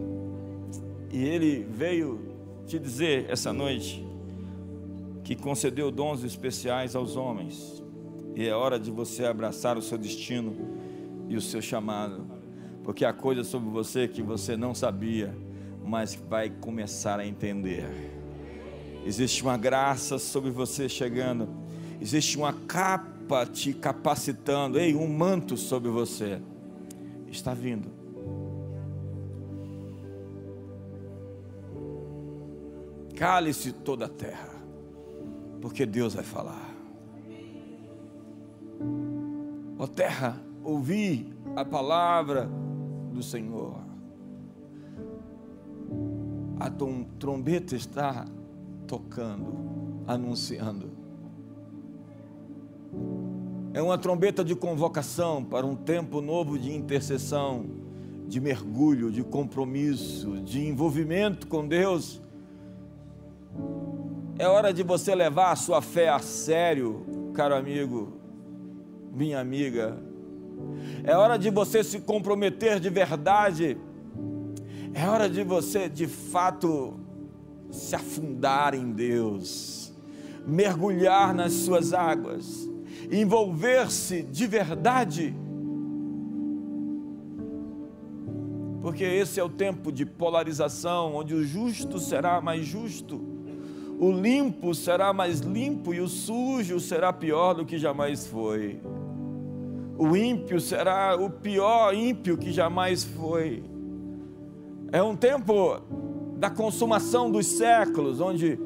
E 1.11 1.23
ele 1.23 1.67
veio 1.69 2.19
te 2.65 2.79
dizer 2.79 3.27
essa 3.29 3.53
noite 3.53 4.03
que 5.23 5.35
concedeu 5.35 5.91
dons 5.91 6.23
especiais 6.23 6.95
aos 6.95 7.15
homens. 7.15 7.83
E 8.35 8.47
é 8.47 8.53
hora 8.53 8.79
de 8.79 8.89
você 8.89 9.25
abraçar 9.25 9.77
o 9.77 9.81
seu 9.81 9.97
destino 9.97 10.55
e 11.29 11.35
o 11.35 11.41
seu 11.41 11.61
chamado. 11.61 12.25
Porque 12.83 13.05
há 13.05 13.13
coisas 13.13 13.45
sobre 13.45 13.69
você 13.69 14.07
que 14.07 14.23
você 14.23 14.57
não 14.57 14.73
sabia, 14.73 15.35
mas 15.85 16.15
vai 16.15 16.49
começar 16.49 17.19
a 17.19 17.27
entender. 17.27 17.85
Existe 19.05 19.43
uma 19.43 19.55
graça 19.57 20.17
sobre 20.17 20.49
você 20.49 20.89
chegando 20.89 21.66
existe 21.99 22.37
uma 22.37 22.53
capa 22.53 23.45
te 23.45 23.73
capacitando, 23.73 24.79
ei, 24.79 24.95
um 24.95 25.07
manto 25.07 25.57
sobre 25.57 25.89
você. 25.89 26.41
Está 27.29 27.53
vindo. 27.53 27.89
Cale-se 33.15 33.73
toda 33.73 34.05
a 34.05 34.09
terra, 34.09 34.49
porque 35.61 35.85
Deus 35.85 36.13
vai 36.13 36.23
falar. 36.23 36.75
Ó 39.79 39.83
oh, 39.83 39.87
terra, 39.87 40.39
ouvi 40.63 41.33
a 41.55 41.65
palavra 41.65 42.49
do 43.11 43.21
Senhor. 43.21 43.75
A 46.59 46.69
trombeta 47.19 47.75
está 47.75 48.25
tocando, 48.87 50.03
anunciando 50.07 50.96
É 53.77 53.81
uma 53.81 53.95
trombeta 53.95 54.43
de 54.43 54.55
convocação 54.55 55.43
para 55.43 55.63
um 55.63 55.75
tempo 55.75 56.19
novo 56.19 56.57
de 56.57 56.73
intercessão, 56.73 57.63
de 58.27 58.41
mergulho, 58.41 59.11
de 59.11 59.21
compromisso, 59.21 60.39
de 60.39 60.65
envolvimento 60.65 61.45
com 61.45 61.67
Deus. 61.67 62.19
É 64.39 64.47
hora 64.47 64.73
de 64.73 64.81
você 64.81 65.13
levar 65.13 65.51
a 65.51 65.55
sua 65.55 65.79
fé 65.79 66.09
a 66.09 66.17
sério, 66.17 67.29
caro 67.35 67.53
amigo, 67.53 68.13
minha 69.13 69.39
amiga. 69.39 69.95
É 71.03 71.15
hora 71.15 71.37
de 71.37 71.51
você 71.51 71.83
se 71.83 71.99
comprometer 71.99 72.79
de 72.79 72.89
verdade. 72.89 73.77
É 74.91 75.07
hora 75.07 75.29
de 75.29 75.43
você, 75.43 75.87
de 75.87 76.07
fato, 76.07 76.95
se 77.69 77.95
afundar 77.95 78.73
em 78.73 78.91
Deus, 78.91 79.93
mergulhar 80.47 81.31
nas 81.31 81.53
suas 81.53 81.93
águas, 81.93 82.67
envolver-se 83.11 84.23
de 84.23 84.47
verdade. 84.47 85.35
Porque 88.81 89.03
esse 89.03 89.39
é 89.39 89.43
o 89.43 89.49
tempo 89.49 89.91
de 89.91 90.05
polarização, 90.05 91.15
onde 91.15 91.33
o 91.33 91.43
justo 91.43 91.99
será 91.99 92.39
mais 92.39 92.65
justo, 92.65 93.21
o 93.99 94.11
limpo 94.11 94.75
será 94.75 95.11
mais 95.11 95.39
limpo 95.39 95.93
e 95.93 95.99
o 95.99 96.07
sujo 96.07 96.79
será 96.79 97.11
pior 97.11 97.55
do 97.55 97.65
que 97.65 97.77
jamais 97.77 98.27
foi. 98.27 98.79
O 99.97 100.15
ímpio 100.15 100.61
será 100.61 101.15
o 101.19 101.29
pior 101.29 101.93
ímpio 101.95 102.37
que 102.37 102.51
jamais 102.51 103.03
foi. 103.03 103.63
É 104.91 105.01
um 105.01 105.15
tempo 105.15 105.81
da 106.37 106.51
consumação 106.51 107.31
dos 107.31 107.47
séculos, 107.47 108.21
onde 108.21 108.59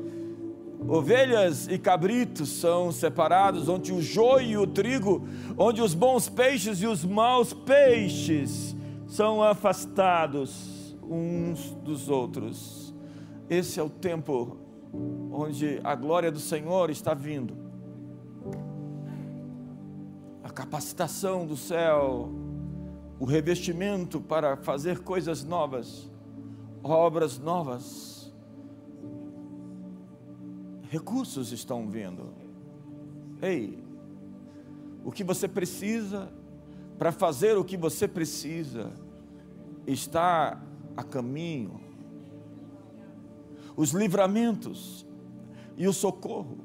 ovelhas 0.88 1.68
e 1.68 1.78
cabritos 1.78 2.50
são 2.50 2.92
separados, 2.92 3.70
onde 3.70 3.94
o 3.94 4.02
joio 4.02 4.48
e 4.48 4.58
o 4.58 4.68
trigo, 4.68 5.28
onde 5.58 5.82
os 5.82 5.94
bons 5.94 6.30
peixes 6.30 6.82
e 6.82 6.88
os 6.88 7.04
maus 7.06 7.54
peixes 7.54 8.76
são 9.08 9.44
afastados 9.44 10.96
uns 11.04 11.74
dos 11.76 12.10
outros. 12.10 12.94
Esse 13.50 13.80
é 13.80 13.84
o 13.84 13.90
tempo 13.90 14.58
onde 15.32 15.80
a 15.84 15.96
glória 15.96 16.32
do 16.32 16.40
Senhor 16.40 16.90
está 16.90 17.14
vindo. 17.14 17.56
A 20.44 20.50
capacitação 20.50 21.46
do 21.46 21.56
céu, 21.56 22.30
o 23.20 23.26
revestimento 23.26 24.20
para 24.20 24.58
fazer 24.58 25.00
coisas 25.00 25.44
novas 25.44 26.12
obras 26.84 27.38
novas. 27.38 28.21
Recursos 30.92 31.54
estão 31.54 31.90
vindo. 31.90 32.34
Ei, 33.42 33.82
o 35.06 35.10
que 35.10 35.24
você 35.24 35.48
precisa 35.48 36.30
para 36.98 37.14
fazer 37.14 37.58
o 37.58 37.64
que 37.64 37.78
você 37.78 38.10
precisa 38.10 38.92
está 39.88 40.62
a 40.98 41.02
caminho. 41.02 41.80
Os 43.74 43.92
livramentos 43.92 45.08
e 45.78 45.88
o 45.88 45.94
socorro, 45.94 46.58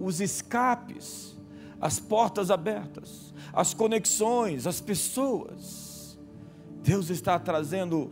os 0.00 0.20
escapes, 0.20 1.38
as 1.80 2.00
portas 2.00 2.50
abertas, 2.50 3.32
as 3.52 3.72
conexões, 3.72 4.66
as 4.66 4.80
pessoas. 4.80 6.18
Deus 6.82 7.10
está 7.10 7.38
trazendo 7.38 8.10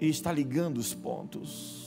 e 0.00 0.08
está 0.08 0.32
ligando 0.32 0.78
os 0.78 0.94
pontos, 0.94 1.85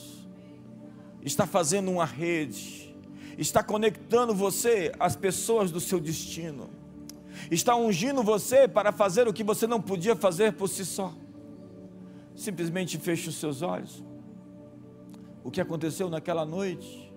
está 1.22 1.46
fazendo 1.46 1.90
uma 1.90 2.04
rede, 2.04 2.94
está 3.36 3.62
conectando 3.62 4.34
você 4.34 4.92
às 4.98 5.16
pessoas 5.16 5.70
do 5.70 5.80
seu 5.80 6.00
destino, 6.00 6.70
está 7.50 7.76
ungindo 7.76 8.22
você 8.22 8.66
para 8.66 8.92
fazer 8.92 9.28
o 9.28 9.32
que 9.32 9.44
você 9.44 9.66
não 9.66 9.80
podia 9.80 10.16
fazer 10.16 10.52
por 10.52 10.68
si 10.68 10.84
só. 10.84 11.12
Simplesmente 12.34 12.96
feche 12.98 13.28
os 13.28 13.36
seus 13.36 13.60
olhos. 13.62 14.02
O 15.44 15.50
que 15.50 15.60
aconteceu 15.60 16.08
naquela 16.08 16.44
noite? 16.44 17.10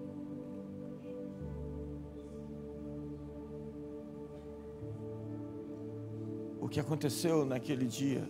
O 6.60 6.68
que 6.70 6.80
aconteceu 6.80 7.46
naquele 7.46 7.86
dia 7.86 8.24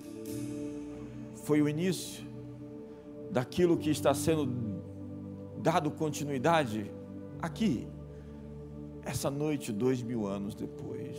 foi 1.44 1.62
o 1.62 1.70
início 1.70 2.24
daquilo 3.32 3.78
que 3.78 3.90
está 3.90 4.14
sendo 4.14 4.46
dado 5.64 5.90
continuidade 5.90 6.92
aqui, 7.42 7.88
essa 9.06 9.32
noite, 9.32 9.72
dois 9.72 10.04
mil 10.04 10.28
anos 10.28 10.54
depois. 10.54 11.18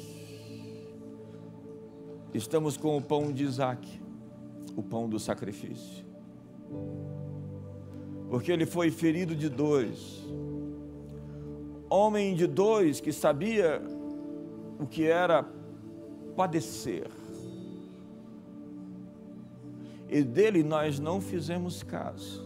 Estamos 2.34 2.76
com 2.76 2.96
o 2.98 3.00
pão 3.02 3.32
de 3.32 3.42
Isaac, 3.42 4.00
o 4.76 4.82
pão 4.82 5.08
do 5.08 5.18
sacrifício, 5.18 6.04
porque 8.28 8.52
ele 8.52 8.66
foi 8.66 8.90
ferido 8.90 9.34
de 9.34 9.48
dores, 9.48 10.22
homem 11.88 12.34
de 12.34 12.46
dores 12.46 13.00
que 13.00 13.12
sabia 13.12 13.80
o 14.78 14.86
que 14.86 15.06
era 15.06 15.42
padecer 16.36 17.08
e 20.14 20.22
dele 20.22 20.62
nós 20.62 21.00
não 21.00 21.20
fizemos 21.20 21.82
caso. 21.82 22.43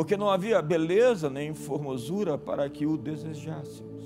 Porque 0.00 0.16
não 0.16 0.30
havia 0.30 0.62
beleza 0.62 1.28
nem 1.28 1.52
formosura 1.52 2.38
para 2.38 2.70
que 2.70 2.86
o 2.86 2.96
desejássemos. 2.96 4.02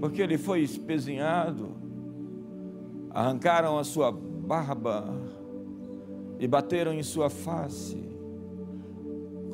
Porque 0.00 0.22
ele 0.22 0.38
foi 0.38 0.62
espezinhado, 0.62 1.68
arrancaram 3.10 3.78
a 3.78 3.84
sua 3.84 4.10
barba 4.10 5.04
e 6.38 6.48
bateram 6.48 6.94
em 6.94 7.02
sua 7.02 7.28
face, 7.28 8.02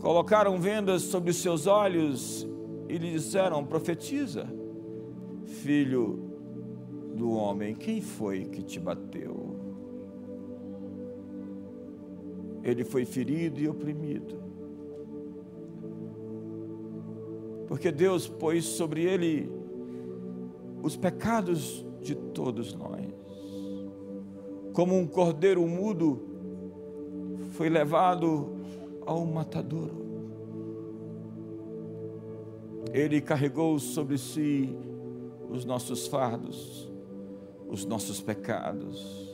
colocaram 0.01 0.61
vendas 0.61 1.03
sobre 1.03 1.33
os 1.33 1.39
seus 1.39 1.67
olhos 1.67 2.47
e 2.89 2.97
lhe 2.97 3.11
disseram: 3.11 3.65
profetiza, 3.65 4.47
filho 5.45 6.21
do 7.17 7.33
homem: 7.33 7.75
Quem 7.75 8.01
foi 8.01 8.45
que 8.45 8.63
te 8.63 8.79
bateu? 8.79 9.32
Ele 12.63 12.85
foi 12.85 13.05
ferido 13.05 13.61
e 13.61 13.69
oprimido. 13.69 14.37
Porque 17.67 17.91
Deus 17.91 18.29
pôs 18.29 18.65
sobre 18.65 19.03
ele 19.03 19.51
os 20.83 20.97
pecados 20.97 21.85
de 22.01 22.15
todos 22.15 22.75
nós. 22.75 23.13
Como 24.73 24.97
um 24.97 25.07
cordeiro 25.07 25.67
mudo 25.67 26.23
foi 27.53 27.69
levado 27.69 28.57
ao 29.05 29.25
matadouro. 29.25 30.03
Ele 32.93 33.21
carregou 33.21 33.79
sobre 33.79 34.19
si 34.19 34.77
os 35.51 35.65
nossos 35.65 36.07
fardos 36.07 36.93
os 37.73 37.87
nossos 37.87 38.21
pecados 38.21 39.32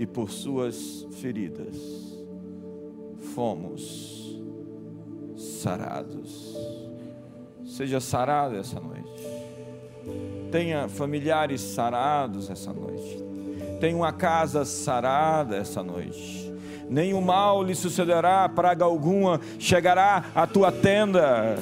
e 0.00 0.06
por 0.06 0.30
suas 0.30 1.06
feridas 1.20 1.76
fomos 3.34 4.40
sarados. 5.36 6.56
Seja 7.66 8.00
sarado 8.00 8.56
essa 8.56 8.80
noite. 8.80 9.22
Tenha 10.50 10.88
familiares 10.88 11.60
sarados 11.60 12.48
essa 12.48 12.72
noite. 12.72 13.22
Tenha 13.78 13.94
uma 13.94 14.10
casa 14.10 14.64
sarada 14.64 15.56
essa 15.56 15.82
noite. 15.82 16.50
Nenhum 16.88 17.20
mal 17.20 17.62
lhe 17.62 17.74
sucederá, 17.74 18.48
praga 18.48 18.86
alguma 18.86 19.38
chegará 19.58 20.30
à 20.34 20.46
tua 20.46 20.72
tenda 20.72 21.58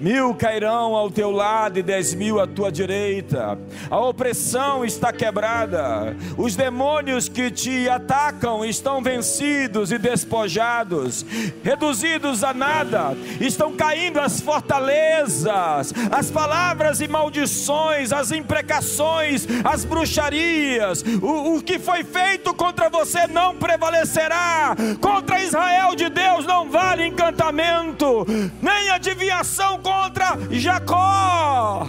Mil 0.00 0.34
cairão 0.34 0.94
ao 0.94 1.10
teu 1.10 1.30
lado 1.30 1.78
e 1.78 1.82
dez 1.82 2.14
mil 2.14 2.40
à 2.40 2.46
tua 2.46 2.70
direita. 2.70 3.58
A 3.90 3.98
opressão 3.98 4.84
está 4.84 5.12
quebrada. 5.12 6.16
Os 6.36 6.56
demônios 6.56 7.28
que 7.28 7.50
te 7.50 7.88
atacam 7.88 8.64
estão 8.64 9.02
vencidos 9.02 9.92
e 9.92 9.98
despojados, 9.98 11.24
reduzidos 11.62 12.42
a 12.42 12.52
nada. 12.52 13.16
Estão 13.40 13.72
caindo 13.72 14.18
as 14.18 14.40
fortalezas, 14.40 15.92
as 16.10 16.30
palavras 16.30 17.00
e 17.00 17.08
maldições, 17.08 18.12
as 18.12 18.30
imprecações, 18.30 19.46
as 19.64 19.84
bruxarias. 19.84 21.04
O, 21.22 21.56
o 21.56 21.62
que 21.62 21.78
foi 21.78 22.02
feito 22.04 22.52
contra 22.54 22.88
você 22.90 23.26
não 23.26 23.54
prevalecerá. 23.54 24.74
Contra 25.00 25.42
Israel 25.42 25.94
de 25.94 26.08
Deus 26.08 26.44
não 26.46 26.68
vale 26.68 27.06
encantamento, 27.06 28.26
nem 28.60 28.90
adivinhação 28.90 29.78
contra 29.84 30.36
Jacó. 30.50 31.86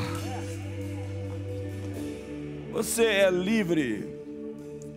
Você 2.71 3.05
é 3.05 3.31
livre 3.31 4.15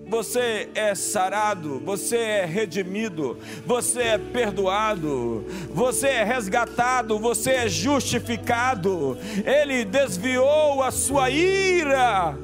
você 0.08 0.70
é 0.74 0.94
sarado, 0.94 1.80
você 1.84 2.16
é 2.16 2.46
redimido, 2.46 3.36
você 3.66 4.00
é 4.00 4.18
perdoado, 4.18 5.44
você 5.70 6.08
é 6.08 6.24
resgatado, 6.24 7.18
você 7.18 7.50
é 7.50 7.68
justificado. 7.68 9.18
Ele 9.44 9.84
desviou 9.84 10.82
a 10.82 10.90
sua 10.90 11.28
ira 11.28 12.34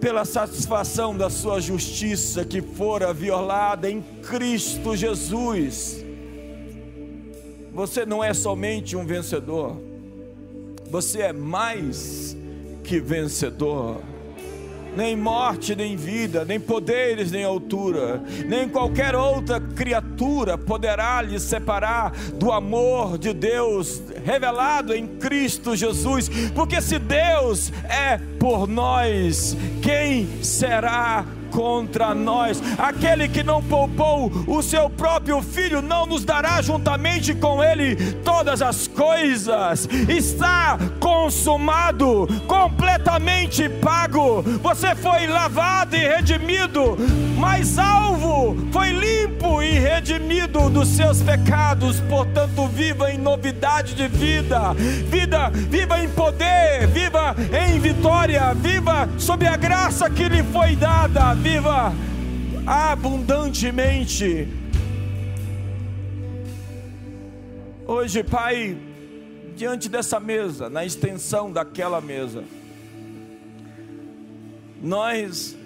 pela 0.00 0.24
satisfação 0.24 1.16
da 1.16 1.28
sua 1.28 1.60
justiça 1.60 2.44
que 2.44 2.62
fora 2.62 3.12
violada 3.12 3.90
em 3.90 4.00
Cristo 4.22 4.96
Jesus. 4.96 6.01
Você 7.72 8.04
não 8.04 8.22
é 8.22 8.34
somente 8.34 8.96
um 8.96 9.06
vencedor, 9.06 9.76
você 10.90 11.22
é 11.22 11.32
mais 11.32 12.36
que 12.84 13.00
vencedor. 13.00 14.00
Nem 14.94 15.16
morte, 15.16 15.74
nem 15.74 15.96
vida, 15.96 16.44
nem 16.44 16.60
poderes, 16.60 17.32
nem 17.32 17.44
altura, 17.44 18.22
nem 18.46 18.68
qualquer 18.68 19.14
outra 19.14 19.58
criatura 19.58 20.58
poderá 20.58 21.22
lhe 21.22 21.40
separar 21.40 22.12
do 22.34 22.52
amor 22.52 23.16
de 23.16 23.32
Deus 23.32 24.02
revelado 24.22 24.94
em 24.94 25.06
Cristo 25.06 25.74
Jesus, 25.74 26.28
porque 26.54 26.78
se 26.82 26.98
Deus 26.98 27.72
é 27.88 28.18
por 28.38 28.68
nós, 28.68 29.56
quem 29.80 30.28
será 30.42 31.24
contra 31.52 32.14
nós. 32.14 32.60
Aquele 32.78 33.28
que 33.28 33.42
não 33.42 33.62
poupou 33.62 34.32
o 34.46 34.62
seu 34.62 34.90
próprio 34.90 35.40
filho, 35.42 35.82
não 35.82 36.06
nos 36.06 36.24
dará 36.24 36.60
juntamente 36.62 37.34
com 37.34 37.62
ele 37.62 37.94
todas 38.24 38.62
as 38.62 38.88
coisas. 38.88 39.88
Está 40.08 40.78
consumado, 40.98 42.26
completamente 42.46 43.68
pago. 43.68 44.42
Você 44.62 44.94
foi 44.96 45.26
lavado 45.26 45.94
e 45.94 46.00
redimido, 46.00 46.96
mas 47.36 47.78
alvo 47.78 48.56
foi 48.72 48.90
limpo 48.90 49.62
e 49.62 49.78
redimido 49.78 50.70
dos 50.70 50.88
seus 50.88 51.22
pecados. 51.22 52.00
Portanto, 52.00 52.66
viva 52.68 53.12
em 53.12 53.18
novidade 53.18 53.94
de 53.94 54.08
vida, 54.08 54.72
vida, 54.74 55.50
viva 55.50 56.00
em 56.00 56.08
poder, 56.08 56.86
viva 56.88 57.36
em 57.66 57.78
vitória, 57.78 58.54
viva 58.54 59.08
sob 59.18 59.46
a 59.46 59.56
graça 59.56 60.08
que 60.08 60.28
lhe 60.28 60.42
foi 60.44 60.74
dada 60.76 61.34
viva 61.42 61.92
abundantemente. 62.64 64.46
Hoje, 67.84 68.22
Pai, 68.22 68.78
diante 69.56 69.88
dessa 69.88 70.20
mesa, 70.20 70.70
na 70.70 70.84
extensão 70.84 71.50
daquela 71.52 72.00
mesa, 72.00 72.44
nós 74.80 75.56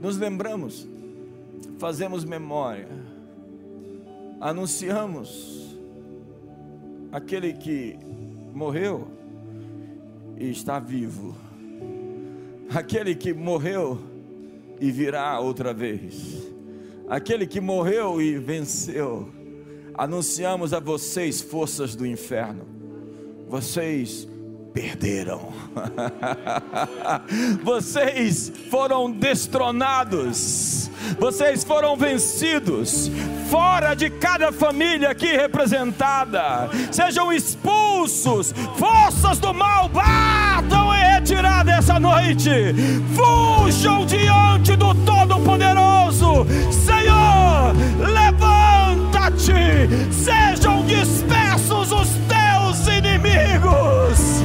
nos 0.00 0.16
lembramos, 0.18 0.86
fazemos 1.76 2.24
memória, 2.24 2.88
anunciamos 4.40 5.76
aquele 7.10 7.54
que 7.54 7.98
morreu 8.54 9.08
e 10.38 10.48
está 10.48 10.78
vivo 10.78 11.34
aquele 12.70 13.14
que 13.14 13.32
morreu 13.32 13.98
e 14.80 14.90
virá 14.90 15.38
outra 15.40 15.72
vez, 15.72 16.52
aquele 17.08 17.46
que 17.46 17.60
morreu 17.60 18.20
e 18.20 18.38
venceu. 18.38 19.28
Anunciamos 19.94 20.74
a 20.74 20.80
vocês, 20.80 21.40
forças 21.40 21.94
do 21.94 22.06
inferno, 22.06 22.66
vocês 23.48 24.28
perderam, 24.74 25.52
vocês 27.62 28.52
foram 28.68 29.08
destronados, 29.08 30.90
vocês 31.16 31.62
foram 31.62 31.96
vencidos, 31.96 33.08
fora 33.48 33.94
de 33.94 34.10
cada 34.10 34.50
família 34.50 35.10
aqui 35.10 35.28
representada, 35.28 36.68
sejam 36.90 37.32
expulsos, 37.32 38.52
forças 38.76 39.38
do 39.38 39.54
mal, 39.54 39.88
batam 39.88 40.92
em 40.92 41.14
retirada 41.14 41.70
essa 41.70 42.00
noite, 42.00 42.50
fujam 43.14 44.04
diante 44.04 44.74
do 44.74 44.92
Todo-Poderoso, 44.92 46.44
Senhor, 46.72 47.72
levanta-te, 48.12 49.52
sejam 50.12 50.84
dispersos 50.84 51.92
os 51.92 52.08
teus 52.26 52.43
inimigos, 53.54 54.42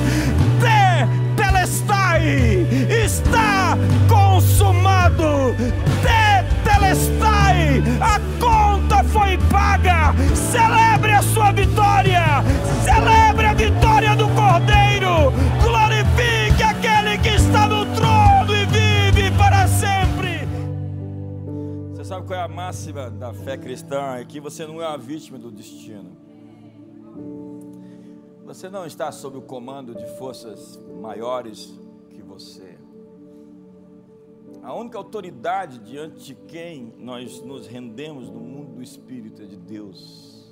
te 0.60 1.36
telestai, 1.36 2.68
está 3.06 3.78
consumado, 4.08 5.56
te 6.02 6.64
telestai, 6.64 7.84
a 8.02 8.20
conta 8.40 9.04
foi 9.06 9.38
paga, 9.50 10.14
celebre 10.36 11.14
a 11.14 11.22
sua 11.22 11.52
vitória, 11.52 12.44
celebre 12.84 13.46
a 13.48 13.54
vitória 13.54 14.16
do 14.16 14.28
Cordeiro, 14.30 15.32
glorifique 15.62 16.64
aquele 16.64 17.18
que 17.18 17.30
está 17.30 17.68
no 17.68 17.86
trono 17.96 18.56
e 18.56 18.66
vive 18.66 19.32
para 19.38 19.68
sempre. 19.68 20.48
Você 21.94 22.06
sabe 22.06 22.28
qual 22.28 22.40
é 22.40 22.44
a 22.44 22.48
máxima 22.48 23.10
da 23.10 23.34
fé 23.34 23.58
cristã? 23.58 24.16
É 24.18 24.26
que 24.26 24.40
você 24.40 24.66
não 24.66 24.82
é 24.82 24.86
a 24.86 24.98
vítima 24.98 25.38
do 25.38 25.52
destino. 25.52 26.18
Você 28.50 28.68
não 28.68 28.84
está 28.84 29.12
sob 29.12 29.38
o 29.38 29.44
comando 29.44 29.94
de 29.94 30.08
forças 30.18 30.76
maiores 31.00 31.80
que 32.10 32.20
você. 32.24 32.80
A 34.64 34.74
única 34.74 34.98
autoridade 34.98 35.78
diante 35.78 36.26
de 36.26 36.34
quem 36.48 36.92
nós 36.98 37.44
nos 37.44 37.68
rendemos 37.68 38.28
no 38.28 38.40
mundo 38.40 38.74
do 38.74 38.82
Espírito 38.82 39.44
é 39.44 39.46
de 39.46 39.56
Deus. 39.56 40.52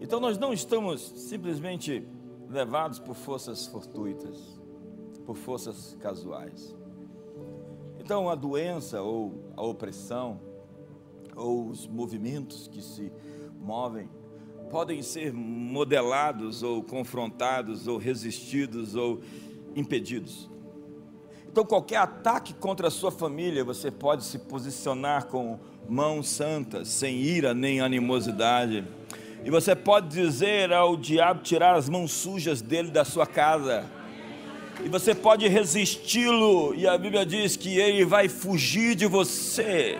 Então 0.00 0.18
nós 0.18 0.38
não 0.38 0.50
estamos 0.50 1.02
simplesmente 1.02 2.08
levados 2.48 2.98
por 2.98 3.14
forças 3.16 3.66
fortuitas, 3.66 4.58
por 5.26 5.36
forças 5.36 5.94
casuais. 6.00 6.74
Então 7.98 8.30
a 8.30 8.34
doença 8.34 9.02
ou 9.02 9.52
a 9.54 9.62
opressão 9.62 10.40
ou 11.36 11.68
os 11.68 11.86
movimentos 11.86 12.66
que 12.66 12.80
se 12.80 13.12
movem 13.60 14.08
podem 14.72 15.02
ser 15.02 15.34
modelados 15.34 16.62
ou 16.62 16.82
confrontados 16.82 17.86
ou 17.86 17.98
resistidos 17.98 18.94
ou 18.94 19.20
impedidos. 19.76 20.48
Então, 21.46 21.62
qualquer 21.62 21.98
ataque 21.98 22.54
contra 22.54 22.88
a 22.88 22.90
sua 22.90 23.12
família, 23.12 23.62
você 23.62 23.90
pode 23.90 24.24
se 24.24 24.38
posicionar 24.38 25.26
com 25.26 25.60
mãos 25.86 26.26
santas, 26.30 26.88
sem 26.88 27.16
ira 27.16 27.52
nem 27.52 27.82
animosidade. 27.82 28.82
E 29.44 29.50
você 29.50 29.76
pode 29.76 30.08
dizer 30.08 30.72
ao 30.72 30.96
diabo 30.96 31.42
tirar 31.42 31.74
as 31.74 31.90
mãos 31.90 32.10
sujas 32.10 32.62
dele 32.62 32.90
da 32.90 33.04
sua 33.04 33.26
casa. 33.26 33.84
E 34.82 34.88
você 34.88 35.14
pode 35.14 35.46
resisti-lo, 35.48 36.74
e 36.74 36.88
a 36.88 36.96
Bíblia 36.96 37.26
diz 37.26 37.56
que 37.56 37.78
ele 37.78 38.06
vai 38.06 38.26
fugir 38.26 38.94
de 38.94 39.04
você. 39.04 39.98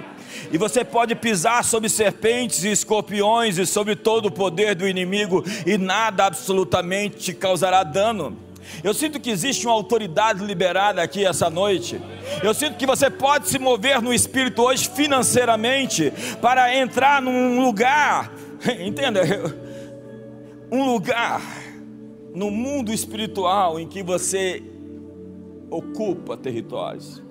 E 0.52 0.58
você 0.58 0.84
pode 0.84 1.14
pisar 1.14 1.64
sobre 1.64 1.88
serpentes 1.88 2.64
e 2.64 2.70
escorpiões 2.70 3.58
e 3.58 3.66
sobre 3.66 3.96
todo 3.96 4.26
o 4.26 4.32
poder 4.32 4.74
do 4.74 4.88
inimigo, 4.88 5.44
e 5.66 5.78
nada 5.78 6.26
absolutamente 6.26 7.16
te 7.16 7.34
causará 7.34 7.82
dano. 7.82 8.36
Eu 8.82 8.94
sinto 8.94 9.20
que 9.20 9.30
existe 9.30 9.66
uma 9.66 9.74
autoridade 9.74 10.44
liberada 10.44 11.02
aqui 11.02 11.24
essa 11.24 11.50
noite. 11.50 12.00
Eu 12.42 12.54
sinto 12.54 12.76
que 12.76 12.86
você 12.86 13.10
pode 13.10 13.48
se 13.48 13.58
mover 13.58 14.00
no 14.00 14.12
espírito 14.12 14.62
hoje 14.62 14.88
financeiramente 14.88 16.12
para 16.40 16.74
entrar 16.76 17.20
num 17.20 17.60
lugar, 17.60 18.32
entenda? 18.80 19.22
Um 20.74 20.90
lugar 20.90 21.42
no 22.34 22.50
mundo 22.50 22.94
espiritual 22.94 23.78
em 23.78 23.86
que 23.86 24.02
você 24.02 24.62
ocupa 25.68 26.34
territórios. 26.34 27.22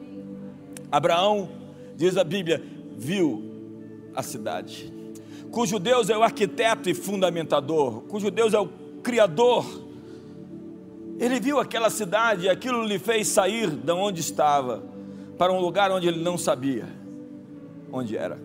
Abraão, 0.91 1.49
diz 1.95 2.17
a 2.17 2.23
Bíblia, 2.23 2.63
viu 3.01 3.43
a 4.15 4.21
cidade, 4.21 4.93
cujo 5.51 5.79
Deus 5.79 6.09
é 6.09 6.17
o 6.17 6.21
arquiteto 6.21 6.87
e 6.87 6.93
fundamentador, 6.93 8.01
cujo 8.01 8.29
Deus 8.29 8.53
é 8.53 8.59
o 8.59 8.67
criador. 9.01 9.65
Ele 11.17 11.39
viu 11.39 11.59
aquela 11.59 11.89
cidade 11.89 12.45
e 12.45 12.49
aquilo 12.49 12.83
lhe 12.83 12.99
fez 12.99 13.27
sair 13.27 13.69
de 13.69 13.91
onde 13.91 14.21
estava 14.21 14.83
para 15.37 15.51
um 15.51 15.59
lugar 15.59 15.91
onde 15.91 16.07
ele 16.07 16.21
não 16.21 16.37
sabia 16.37 16.87
onde 17.91 18.15
era. 18.15 18.39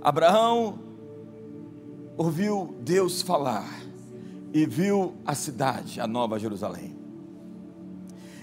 Abraão 0.00 0.78
ouviu 2.16 2.74
Deus 2.80 3.22
falar 3.22 3.82
e 4.52 4.66
viu 4.66 5.14
a 5.24 5.34
cidade, 5.34 6.00
a 6.00 6.06
Nova 6.06 6.38
Jerusalém. 6.38 6.96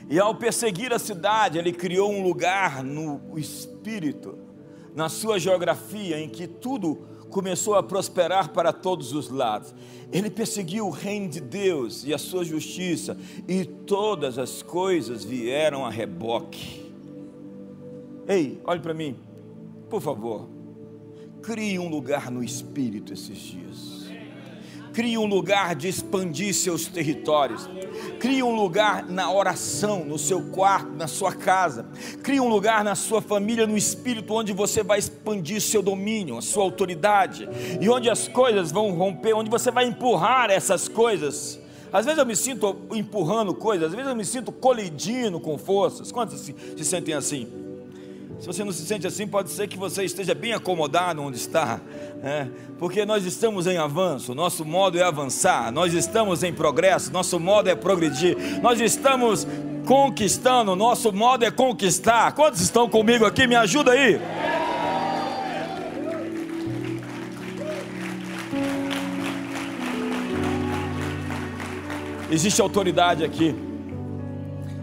E 0.10 0.20
ao 0.20 0.34
perseguir 0.34 0.92
a 0.92 0.98
cidade, 0.98 1.58
ele 1.58 1.72
criou 1.72 2.12
um 2.12 2.24
lugar 2.24 2.84
no 2.84 3.38
espírito, 3.38 4.49
na 5.00 5.08
sua 5.08 5.40
geografia, 5.40 6.20
em 6.20 6.28
que 6.28 6.46
tudo 6.46 6.98
começou 7.30 7.76
a 7.76 7.82
prosperar 7.82 8.50
para 8.50 8.74
todos 8.74 9.14
os 9.14 9.30
lados. 9.30 9.74
Ele 10.12 10.30
perseguiu 10.30 10.88
o 10.88 10.90
reino 10.90 11.30
de 11.30 11.40
Deus 11.40 12.04
e 12.04 12.14
a 12.14 12.18
sua 12.18 12.44
justiça, 12.44 13.18
e 13.48 13.64
todas 13.64 14.38
as 14.38 14.62
coisas 14.62 15.24
vieram 15.24 15.86
a 15.86 15.90
reboque. 15.90 16.92
Ei, 18.28 18.60
olhe 18.66 18.82
para 18.82 18.94
mim, 18.94 19.16
por 19.90 20.02
favor. 20.02 20.50
Crie 21.42 21.80
um 21.80 21.88
lugar 21.88 22.30
no 22.30 22.44
espírito 22.44 23.14
esses 23.14 23.38
dias. 23.38 24.09
Crie 25.00 25.18
um 25.18 25.28
lugar 25.28 25.76
de 25.76 25.88
expandir 25.88 26.54
seus 26.54 26.86
territórios. 26.86 27.70
Crie 28.20 28.44
um 28.44 28.54
lugar 28.54 29.06
na 29.08 29.32
oração, 29.32 30.04
no 30.04 30.20
seu 30.20 30.42
quarto, 30.50 30.92
na 30.92 31.08
sua 31.08 31.34
casa. 31.34 31.86
Crie 32.22 32.42
um 32.42 32.50
lugar 32.50 32.84
na 32.84 32.96
sua 32.96 33.22
família, 33.22 33.66
no 33.66 33.78
espírito, 33.78 34.34
onde 34.34 34.52
você 34.52 34.84
vai 34.84 35.00
expandir 35.00 35.62
seu 35.62 35.82
domínio, 35.82 36.38
a 36.38 36.42
sua 36.42 36.64
autoridade. 36.64 37.48
E 37.80 37.90
onde 37.90 38.10
as 38.10 38.28
coisas 38.28 38.74
vão 38.74 38.92
romper, 38.92 39.32
onde 39.32 39.50
você 39.50 39.72
vai 39.72 39.86
empurrar 39.86 40.52
essas 40.52 40.90
coisas. 40.90 41.58
Às 41.94 42.04
vezes 42.04 42.20
eu 42.20 42.26
me 42.26 42.36
sinto 42.36 42.76
empurrando 42.92 43.54
coisas, 43.54 43.88
às 43.88 43.96
vezes 43.96 44.10
eu 44.10 44.18
me 44.18 44.26
sinto 44.26 44.52
colidindo 44.52 45.40
com 45.40 45.58
forças. 45.58 46.12
Quantos 46.12 46.42
se 46.42 46.84
sentem 46.84 47.14
assim? 47.14 47.69
Se 48.40 48.48
você 48.48 48.64
não 48.64 48.72
se 48.72 48.86
sente 48.86 49.06
assim, 49.06 49.28
pode 49.28 49.50
ser 49.50 49.68
que 49.68 49.78
você 49.78 50.06
esteja 50.06 50.34
bem 50.34 50.54
acomodado 50.54 51.22
onde 51.22 51.36
está, 51.36 51.82
né? 52.24 52.50
porque 52.78 53.06
nós 53.06 53.26
estamos 53.26 53.68
em 53.68 53.78
avanço, 53.78 54.34
nosso 54.34 54.64
modo 54.64 54.98
é 54.98 55.04
avançar, 55.04 55.70
nós 55.74 55.94
estamos 55.94 56.42
em 56.42 56.54
progresso, 56.54 57.12
nosso 57.12 57.38
modo 57.38 57.70
é 57.70 57.76
progredir, 57.76 58.38
nós 58.62 58.80
estamos 58.80 59.46
conquistando, 59.86 60.74
nosso 60.74 61.12
modo 61.12 61.44
é 61.44 61.52
conquistar. 61.52 62.32
Quantos 62.32 62.62
estão 62.62 62.88
comigo 62.88 63.26
aqui? 63.26 63.46
Me 63.46 63.56
ajuda 63.56 63.92
aí. 63.92 64.22
Existe 72.32 72.62
autoridade 72.62 73.26
aqui 73.26 73.69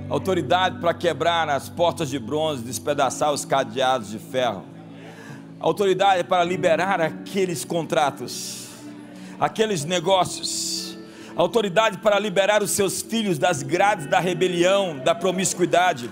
autoridade 0.09 0.79
para 0.81 0.95
quebrar 0.95 1.49
as 1.49 1.69
portas 1.69 2.09
de 2.09 2.19
bronze, 2.19 2.63
despedaçar 2.63 3.33
os 3.33 3.45
cadeados 3.45 4.11
de 4.11 4.19
ferro, 4.19 4.65
autoridade 5.59 6.25
para 6.25 6.45
liberar 6.45 7.01
aqueles 7.01 7.65
contratos, 7.65 8.69
aqueles 9.39 9.85
negócios, 9.85 10.97
autoridade 11.35 11.99
para 11.99 12.19
liberar 12.19 12.63
os 12.63 12.71
seus 12.71 13.03
filhos 13.03 13.39
das 13.39 13.63
grades 13.63 14.07
da 14.07 14.21
rebelião, 14.21 14.99
da 14.99 15.15
promiscuidade, 15.15 16.11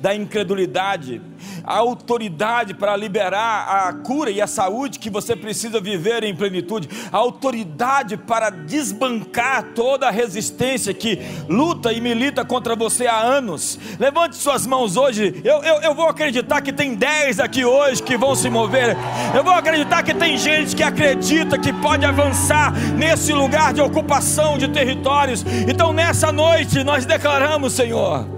da 0.00 0.14
incredulidade, 0.14 1.22
a 1.68 1.76
autoridade 1.76 2.72
para 2.72 2.96
liberar 2.96 3.88
a 3.88 3.92
cura 3.92 4.30
e 4.30 4.40
a 4.40 4.46
saúde 4.46 4.98
que 4.98 5.10
você 5.10 5.36
precisa 5.36 5.78
viver 5.78 6.24
em 6.24 6.34
plenitude, 6.34 6.88
a 7.12 7.16
autoridade 7.18 8.16
para 8.16 8.48
desbancar 8.48 9.62
toda 9.74 10.08
a 10.08 10.10
resistência 10.10 10.94
que 10.94 11.18
luta 11.46 11.92
e 11.92 12.00
milita 12.00 12.42
contra 12.42 12.74
você 12.74 13.06
há 13.06 13.18
anos. 13.18 13.78
Levante 14.00 14.36
suas 14.36 14.66
mãos 14.66 14.96
hoje. 14.96 15.42
Eu, 15.44 15.62
eu, 15.62 15.82
eu 15.82 15.94
vou 15.94 16.08
acreditar 16.08 16.62
que 16.62 16.72
tem 16.72 16.94
10 16.94 17.38
aqui 17.38 17.66
hoje 17.66 18.02
que 18.02 18.16
vão 18.16 18.34
se 18.34 18.48
mover. 18.48 18.96
Eu 19.36 19.44
vou 19.44 19.52
acreditar 19.52 20.02
que 20.02 20.14
tem 20.14 20.38
gente 20.38 20.74
que 20.74 20.82
acredita 20.82 21.58
que 21.58 21.70
pode 21.70 22.06
avançar 22.06 22.72
nesse 22.96 23.34
lugar 23.34 23.74
de 23.74 23.82
ocupação 23.82 24.56
de 24.56 24.68
territórios. 24.68 25.44
Então, 25.68 25.92
nessa 25.92 26.32
noite, 26.32 26.82
nós 26.82 27.04
declaramos, 27.04 27.74
Senhor 27.74 28.37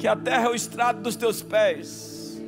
que 0.00 0.08
a 0.08 0.16
terra 0.16 0.46
é 0.46 0.48
o 0.48 0.54
estrado 0.54 1.02
dos 1.02 1.14
teus 1.14 1.42
pés, 1.42 2.40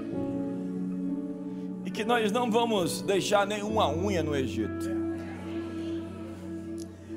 e 1.84 1.90
que 1.90 2.02
nós 2.02 2.32
não 2.32 2.50
vamos 2.50 3.02
deixar 3.02 3.46
nenhuma 3.46 3.90
unha 3.90 4.22
no 4.22 4.34
Egito. 4.34 4.90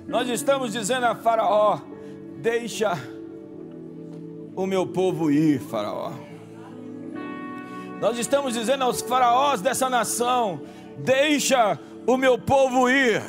Nós 0.06 0.28
estamos 0.28 0.74
dizendo 0.74 1.06
a 1.06 1.16
Faraó: 1.16 1.80
deixa 2.40 2.98
o 4.58 4.66
meu 4.68 4.86
povo 4.86 5.32
ir, 5.32 5.62
Faraó. 5.62 6.12
Nós 8.02 8.20
estamos 8.20 8.56
dizendo 8.56 8.84
aos 8.84 9.02
faraós 9.02 9.62
dessa 9.62 9.90
nação: 9.90 10.60
deixa 10.98 11.80
o 12.06 12.18
meu 12.18 12.38
povo 12.38 12.90
ir. 12.90 13.24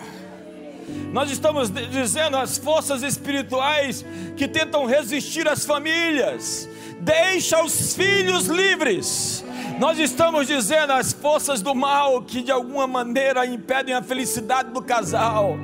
Nós 1.13 1.31
estamos 1.31 1.71
dizendo 1.71 2.37
às 2.37 2.59
forças 2.59 3.05
espirituais 3.05 4.05
que 4.37 4.49
tentam 4.49 4.87
resistir 4.87 5.49
às 5.49 5.65
famílias, 5.65 6.69
deixa 7.01 7.63
os 7.63 7.95
filhos 7.95 8.47
livres. 8.47 9.45
Nós 9.79 9.99
estamos 9.99 10.47
dizendo 10.47 10.93
às 10.93 11.13
forças 11.13 11.61
do 11.61 11.75
mal 11.75 12.23
que 12.23 12.41
de 12.41 12.51
alguma 12.51 12.87
maneira 12.87 13.45
impedem 13.45 13.95
a 13.95 14.03
felicidade 14.03 14.71
do 14.71 14.83
casal. 14.83 15.57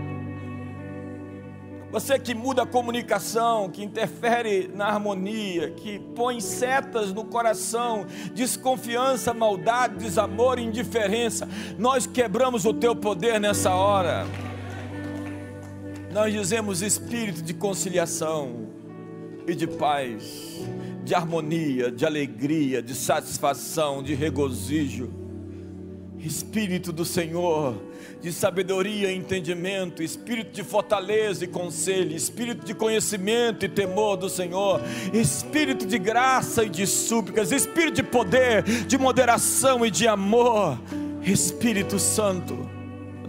Você 1.90 2.18
que 2.18 2.35
muda 2.35 2.62
a 2.62 2.66
comunicação, 2.66 3.68
que 3.68 3.85
interfere 3.85 4.71
na 4.75 4.87
harmonia, 4.87 5.71
que 5.73 5.99
põe 5.99 6.40
setas 6.40 7.12
no 7.12 7.25
coração, 7.25 8.07
desconfiança, 8.35 9.35
maldade, 9.35 9.97
desamor, 9.97 10.59
indiferença, 10.59 11.47
nós 11.79 12.07
quebramos 12.07 12.64
o 12.64 12.73
teu 12.73 12.97
poder 12.97 13.38
nessa 13.38 13.75
hora. 13.75 14.27
Nós 16.11 16.33
dizemos 16.33 16.81
espírito 16.81 17.42
de 17.42 17.53
conciliação 17.53 18.68
e 19.47 19.55
de 19.55 19.66
paz 19.66 20.62
de 21.05 21.15
harmonia, 21.15 21.91
de 21.91 22.07
alegria, 22.07 22.83
de 22.83 22.95
satisfação, 22.95 24.03
de 24.03 24.15
regozijo. 24.15 25.11
Espírito 26.19 26.93
do 26.93 27.05
Senhor, 27.05 27.75
de 28.21 28.33
sabedoria 28.33 29.11
e 29.11 29.17
entendimento, 29.17 30.05
espírito 30.05 30.53
de 30.53 30.62
fortaleza 30.62 31.45
e 31.45 31.49
conselho, 31.49 32.15
espírito 32.15 32.65
de 32.65 32.75
conhecimento 32.75 33.65
e 33.65 33.69
temor 33.69 34.17
do 34.17 34.29
Senhor, 34.29 34.81
espírito 35.12 35.85
de 35.85 35.99
graça 35.99 36.62
e 36.62 36.69
de 36.69 36.87
súplicas, 36.87 37.51
espírito 37.51 37.97
de 37.97 38.03
poder, 38.05 38.62
de 38.62 38.97
moderação 38.97 39.85
e 39.85 39.91
de 39.91 40.07
amor. 40.07 40.79
Espírito 41.25 41.99
Santo, 41.99 42.69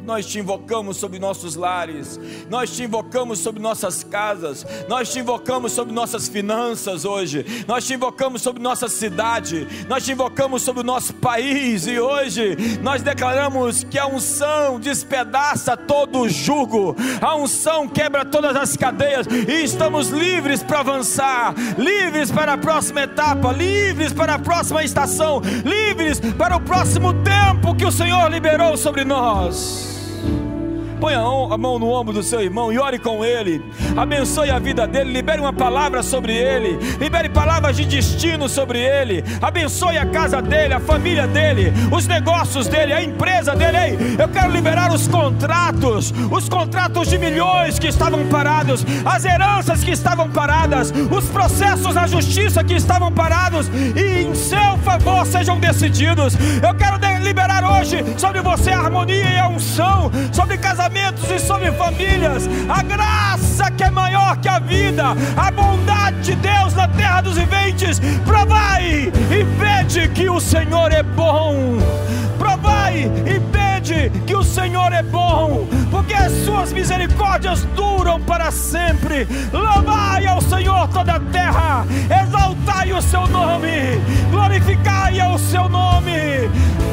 nós 0.06 0.26
te 0.26 0.39
invocamos 0.39 0.98
sobre 0.98 1.18
nossos 1.20 1.56
lares, 1.56 2.20
nós 2.50 2.76
te 2.76 2.84
invocamos 2.84 3.39
sobre 3.39 3.62
nossas 3.62 4.04
casas, 4.04 4.66
nós 4.88 5.12
te 5.12 5.20
invocamos 5.20 5.72
sobre 5.72 5.94
nossas 5.94 6.28
finanças 6.28 7.06
hoje, 7.06 7.46
nós 7.68 7.86
te 7.86 7.94
invocamos 7.94 8.42
sobre 8.42 8.62
nossa 8.62 8.88
cidade, 8.88 9.68
nós 9.88 10.04
te 10.04 10.12
invocamos 10.12 10.62
sobre 10.62 10.82
o 10.82 10.86
nosso 10.86 11.13
país 11.13 11.88
e 11.88 12.00
hoje 12.00 12.58
nós 12.82 13.02
declaramos 13.02 13.84
que 13.84 13.98
a 13.98 14.06
unção 14.06 14.80
despedaça 14.80 15.78
todo 15.78 16.20
o 16.20 16.30
jugo, 16.30 16.96
a 17.22 17.36
unção 17.36 17.88
quebra 17.88 18.26
todas 18.26 18.56
as 18.56 18.76
cadeias 18.76 19.26
e 19.28 19.63
estamos 19.63 20.10
livres 20.10 20.62
para 20.62 20.80
avançar, 20.80 21.56
livres 21.78 22.30
para 22.30 22.54
a 22.54 22.58
próxima 22.58 23.04
etapa, 23.04 23.52
livres 23.52 24.12
para 24.12 24.36
a 24.36 24.39
próxima 24.39 24.84
estação, 24.84 25.42
livres 25.63 26.20
para 26.38 26.58
o 26.58 26.62
próximo 26.62 27.13
tempo 27.24 27.76
que 27.76 27.86
o 27.86 27.92
Senhor 27.92 28.30
liberou 28.30 28.76
sobre 28.76 29.06
nós. 29.06 29.93
Põe 31.04 31.16
a 31.16 31.58
mão 31.58 31.78
no 31.78 31.89
ombro 31.89 32.13
do 32.13 32.24
seu 32.24 32.39
irmão 32.39 32.72
e 32.72 32.80
ore 32.80 32.98
com 32.98 33.26
ele. 33.26 33.62
Abençoe 33.98 34.50
a 34.50 34.58
vida 34.58 34.88
dele. 34.88 35.12
Libere 35.12 35.42
uma 35.42 35.52
palavra 35.52 36.02
sobre 36.02 36.34
ele. 36.34 36.80
Libere 36.98 37.28
palavras 37.28 37.76
de 37.76 37.84
destino 37.84 38.48
sobre 38.48 38.80
ele. 38.80 39.22
Abençoe 39.42 39.98
a 39.98 40.06
casa 40.06 40.42
dele, 40.42 40.74
a 40.74 40.80
família 40.80 41.28
dele, 41.28 41.74
os 41.92 42.08
negócios 42.08 42.70
dele, 42.70 42.94
a 42.94 43.04
empresa 43.04 43.54
dele. 43.54 43.78
Ei, 43.78 44.16
eu 44.18 44.30
quero 44.30 44.50
liberar 44.50 44.94
os 44.94 45.06
contratos, 45.06 46.13
os 46.32 46.48
contratos 46.48 47.10
de 47.10 47.18
milhões 47.18 47.78
que 47.78 47.88
estavam 47.88 48.26
parados, 48.28 48.86
as 49.04 49.26
heranças 49.26 49.84
que 49.84 49.92
estavam 49.92 50.30
paradas, 50.30 50.94
os 51.12 51.26
processos 51.26 51.96
na 51.96 52.08
justiça 52.08 52.63
que 52.63 52.76
estavam 52.76 53.12
parados 53.12 53.68
e 53.94 54.22
em 54.22 54.34
seu 54.34 54.78
favor 54.86 55.26
sejam 55.26 55.60
decididos. 55.60 56.34
Eu 56.66 56.74
quero 56.76 56.94
liberar 57.22 57.66
hoje 57.78 57.98
sobre 58.18 58.42
você 58.42 58.72
a 58.72 58.80
harmonia 58.80 59.30
e 59.30 59.38
a 59.38 59.50
unção, 59.50 60.10
sobre 60.32 60.58
casamento 60.58 60.93
e 60.96 61.40
sobre 61.40 61.72
famílias, 61.72 62.48
a 62.70 62.84
graça 62.84 63.72
que 63.72 63.84
é 63.84 63.90
maior 63.90 64.38
que 64.38 64.48
a 64.48 64.60
vida, 64.60 65.16
a 65.36 65.52
bondade 65.52 66.22
de 66.22 66.36
Deus 66.36 66.74
na 66.76 66.88
terra 66.88 67.22
dos 67.22 67.38
viventes. 67.38 68.00
Provai 68.26 69.12
e 69.32 69.44
vede 69.44 70.08
que 70.10 70.30
o 70.30 70.40
Senhor 70.40 70.92
é 70.92 71.02
bom. 71.02 71.78
Provai 72.38 73.12
e 73.26 73.40
que 74.26 74.34
o 74.34 74.43
Senhor 74.43 74.93
é 74.93 75.04
bom, 75.04 75.67
porque 75.91 76.13
as 76.13 76.32
suas 76.46 76.72
misericórdias 76.72 77.63
duram 77.76 78.22
para 78.22 78.50
sempre. 78.50 79.28
Louvai 79.52 80.26
ao 80.26 80.41
Senhor 80.41 80.88
toda 80.88 81.15
a 81.15 81.19
terra, 81.19 81.86
exaltai 82.24 82.93
o 82.93 83.02
seu 83.02 83.28
nome, 83.28 84.00
glorificai 84.32 85.19
ao 85.19 85.38
seu 85.38 85.67
nome, 85.67 86.13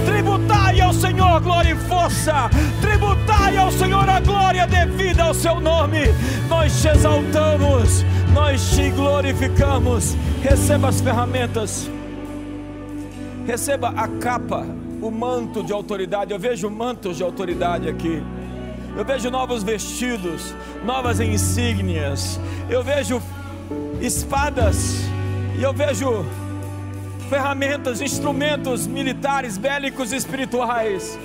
tributai 0.05 0.81
ao 0.81 0.92
Senhor 0.92 1.40
glória 1.40 1.72
e 1.72 1.76
força, 1.88 2.50
tributai 2.81 3.57
ao 3.57 3.70
Senhor 3.70 4.09
a 4.09 4.18
glória 4.18 4.66
devida 4.66 5.22
ao 5.22 5.35
seu 5.35 5.61
nome. 5.61 6.00
Nós 6.48 6.83
te 6.83 6.88
exaltamos, 6.88 8.05
nós 8.33 8.70
te 8.70 8.90
glorificamos. 8.90 10.16
Receba 10.42 10.88
as 10.88 11.00
ferramentas, 11.00 11.88
receba 13.46 13.90
a 13.90 14.09
capa, 14.09 14.66
o 15.03 15.11
manto 15.11 15.63
de 15.63 15.73
autoridade. 15.73 16.33
Eu 16.33 16.39
vejo 16.39 16.69
mantos 16.71 17.17
de 17.17 17.23
autoridade 17.23 17.89
aqui. 17.89 18.23
Eu 18.97 19.05
vejo 19.05 19.31
novos 19.31 19.63
vestidos, 19.63 20.55
novas 20.85 21.21
insígnias. 21.21 22.41
Eu 22.69 22.83
vejo 22.83 23.23
espadas 24.01 25.03
e 25.59 25.63
eu 25.63 25.73
vejo 25.73 26.25
ferramentas, 27.29 28.01
instrumentos 28.01 28.87
militares, 28.87 29.57
bélicos 29.57 30.13
e 30.13 30.17
espirituais. 30.17 31.19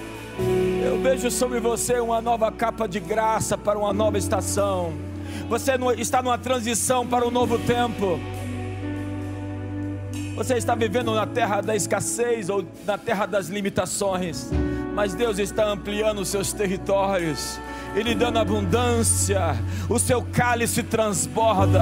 Eu 0.86 1.02
vejo 1.02 1.32
sobre 1.32 1.60
você 1.60 2.00
uma 2.00 2.22
nova 2.22 2.52
capa 2.52 2.88
de 2.88 3.00
graça 3.00 3.58
para 3.58 3.80
uma 3.80 3.92
nova 3.92 4.18
estação. 4.18 4.94
Você 5.50 5.72
está 5.98 6.22
numa 6.22 6.38
transição 6.38 7.06
para 7.08 7.26
um 7.26 7.32
novo 7.32 7.58
tempo. 7.58 8.20
Você 10.36 10.56
está 10.56 10.76
vivendo 10.76 11.16
na 11.16 11.26
terra 11.26 11.62
da 11.62 11.74
escassez 11.76 12.50
ou 12.50 12.66
na 12.86 12.98
terra 12.98 13.26
das 13.26 13.48
limitações, 13.48 14.50
mas 14.94 15.14
Deus 15.14 15.40
está 15.40 15.66
ampliando 15.66 16.20
os 16.20 16.28
seus 16.28 16.52
territórios 16.52 17.58
e 17.96 18.04
lhe 18.04 18.14
dando 18.14 18.38
abundância, 18.38 19.56
o 19.90 19.98
seu 19.98 20.22
cálice 20.22 20.84
transborda, 20.84 21.82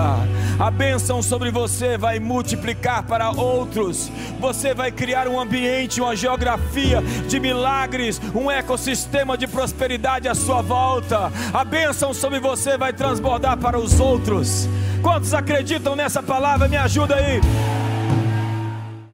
a 0.60 0.70
bênção 0.70 1.24
sobre 1.24 1.50
você 1.50 1.98
vai 1.98 2.20
multiplicar 2.20 3.02
para 3.02 3.32
outros, 3.32 4.12
você 4.40 4.76
vai 4.76 4.92
criar 4.92 5.28
um 5.28 5.40
ambiente, 5.40 6.00
uma 6.00 6.16
geografia 6.16 7.02
de 7.28 7.40
milagres, 7.40 8.22
um 8.36 8.52
ecossistema 8.52 9.36
de 9.36 9.48
prosperidade 9.48 10.28
à 10.28 10.36
sua 10.36 10.62
volta, 10.62 11.32
a 11.52 11.66
bênção 11.66 12.14
sobre 12.14 12.40
você 12.40 12.78
vai 12.78 12.94
transbordar 12.94 13.58
para 13.58 13.80
os 13.80 14.00
outros. 14.00 14.70
Quantos 15.02 15.34
acreditam 15.34 15.96
nessa 15.96 16.22
palavra? 16.22 16.68
Me 16.68 16.78
ajuda 16.78 17.16
aí. 17.16 17.42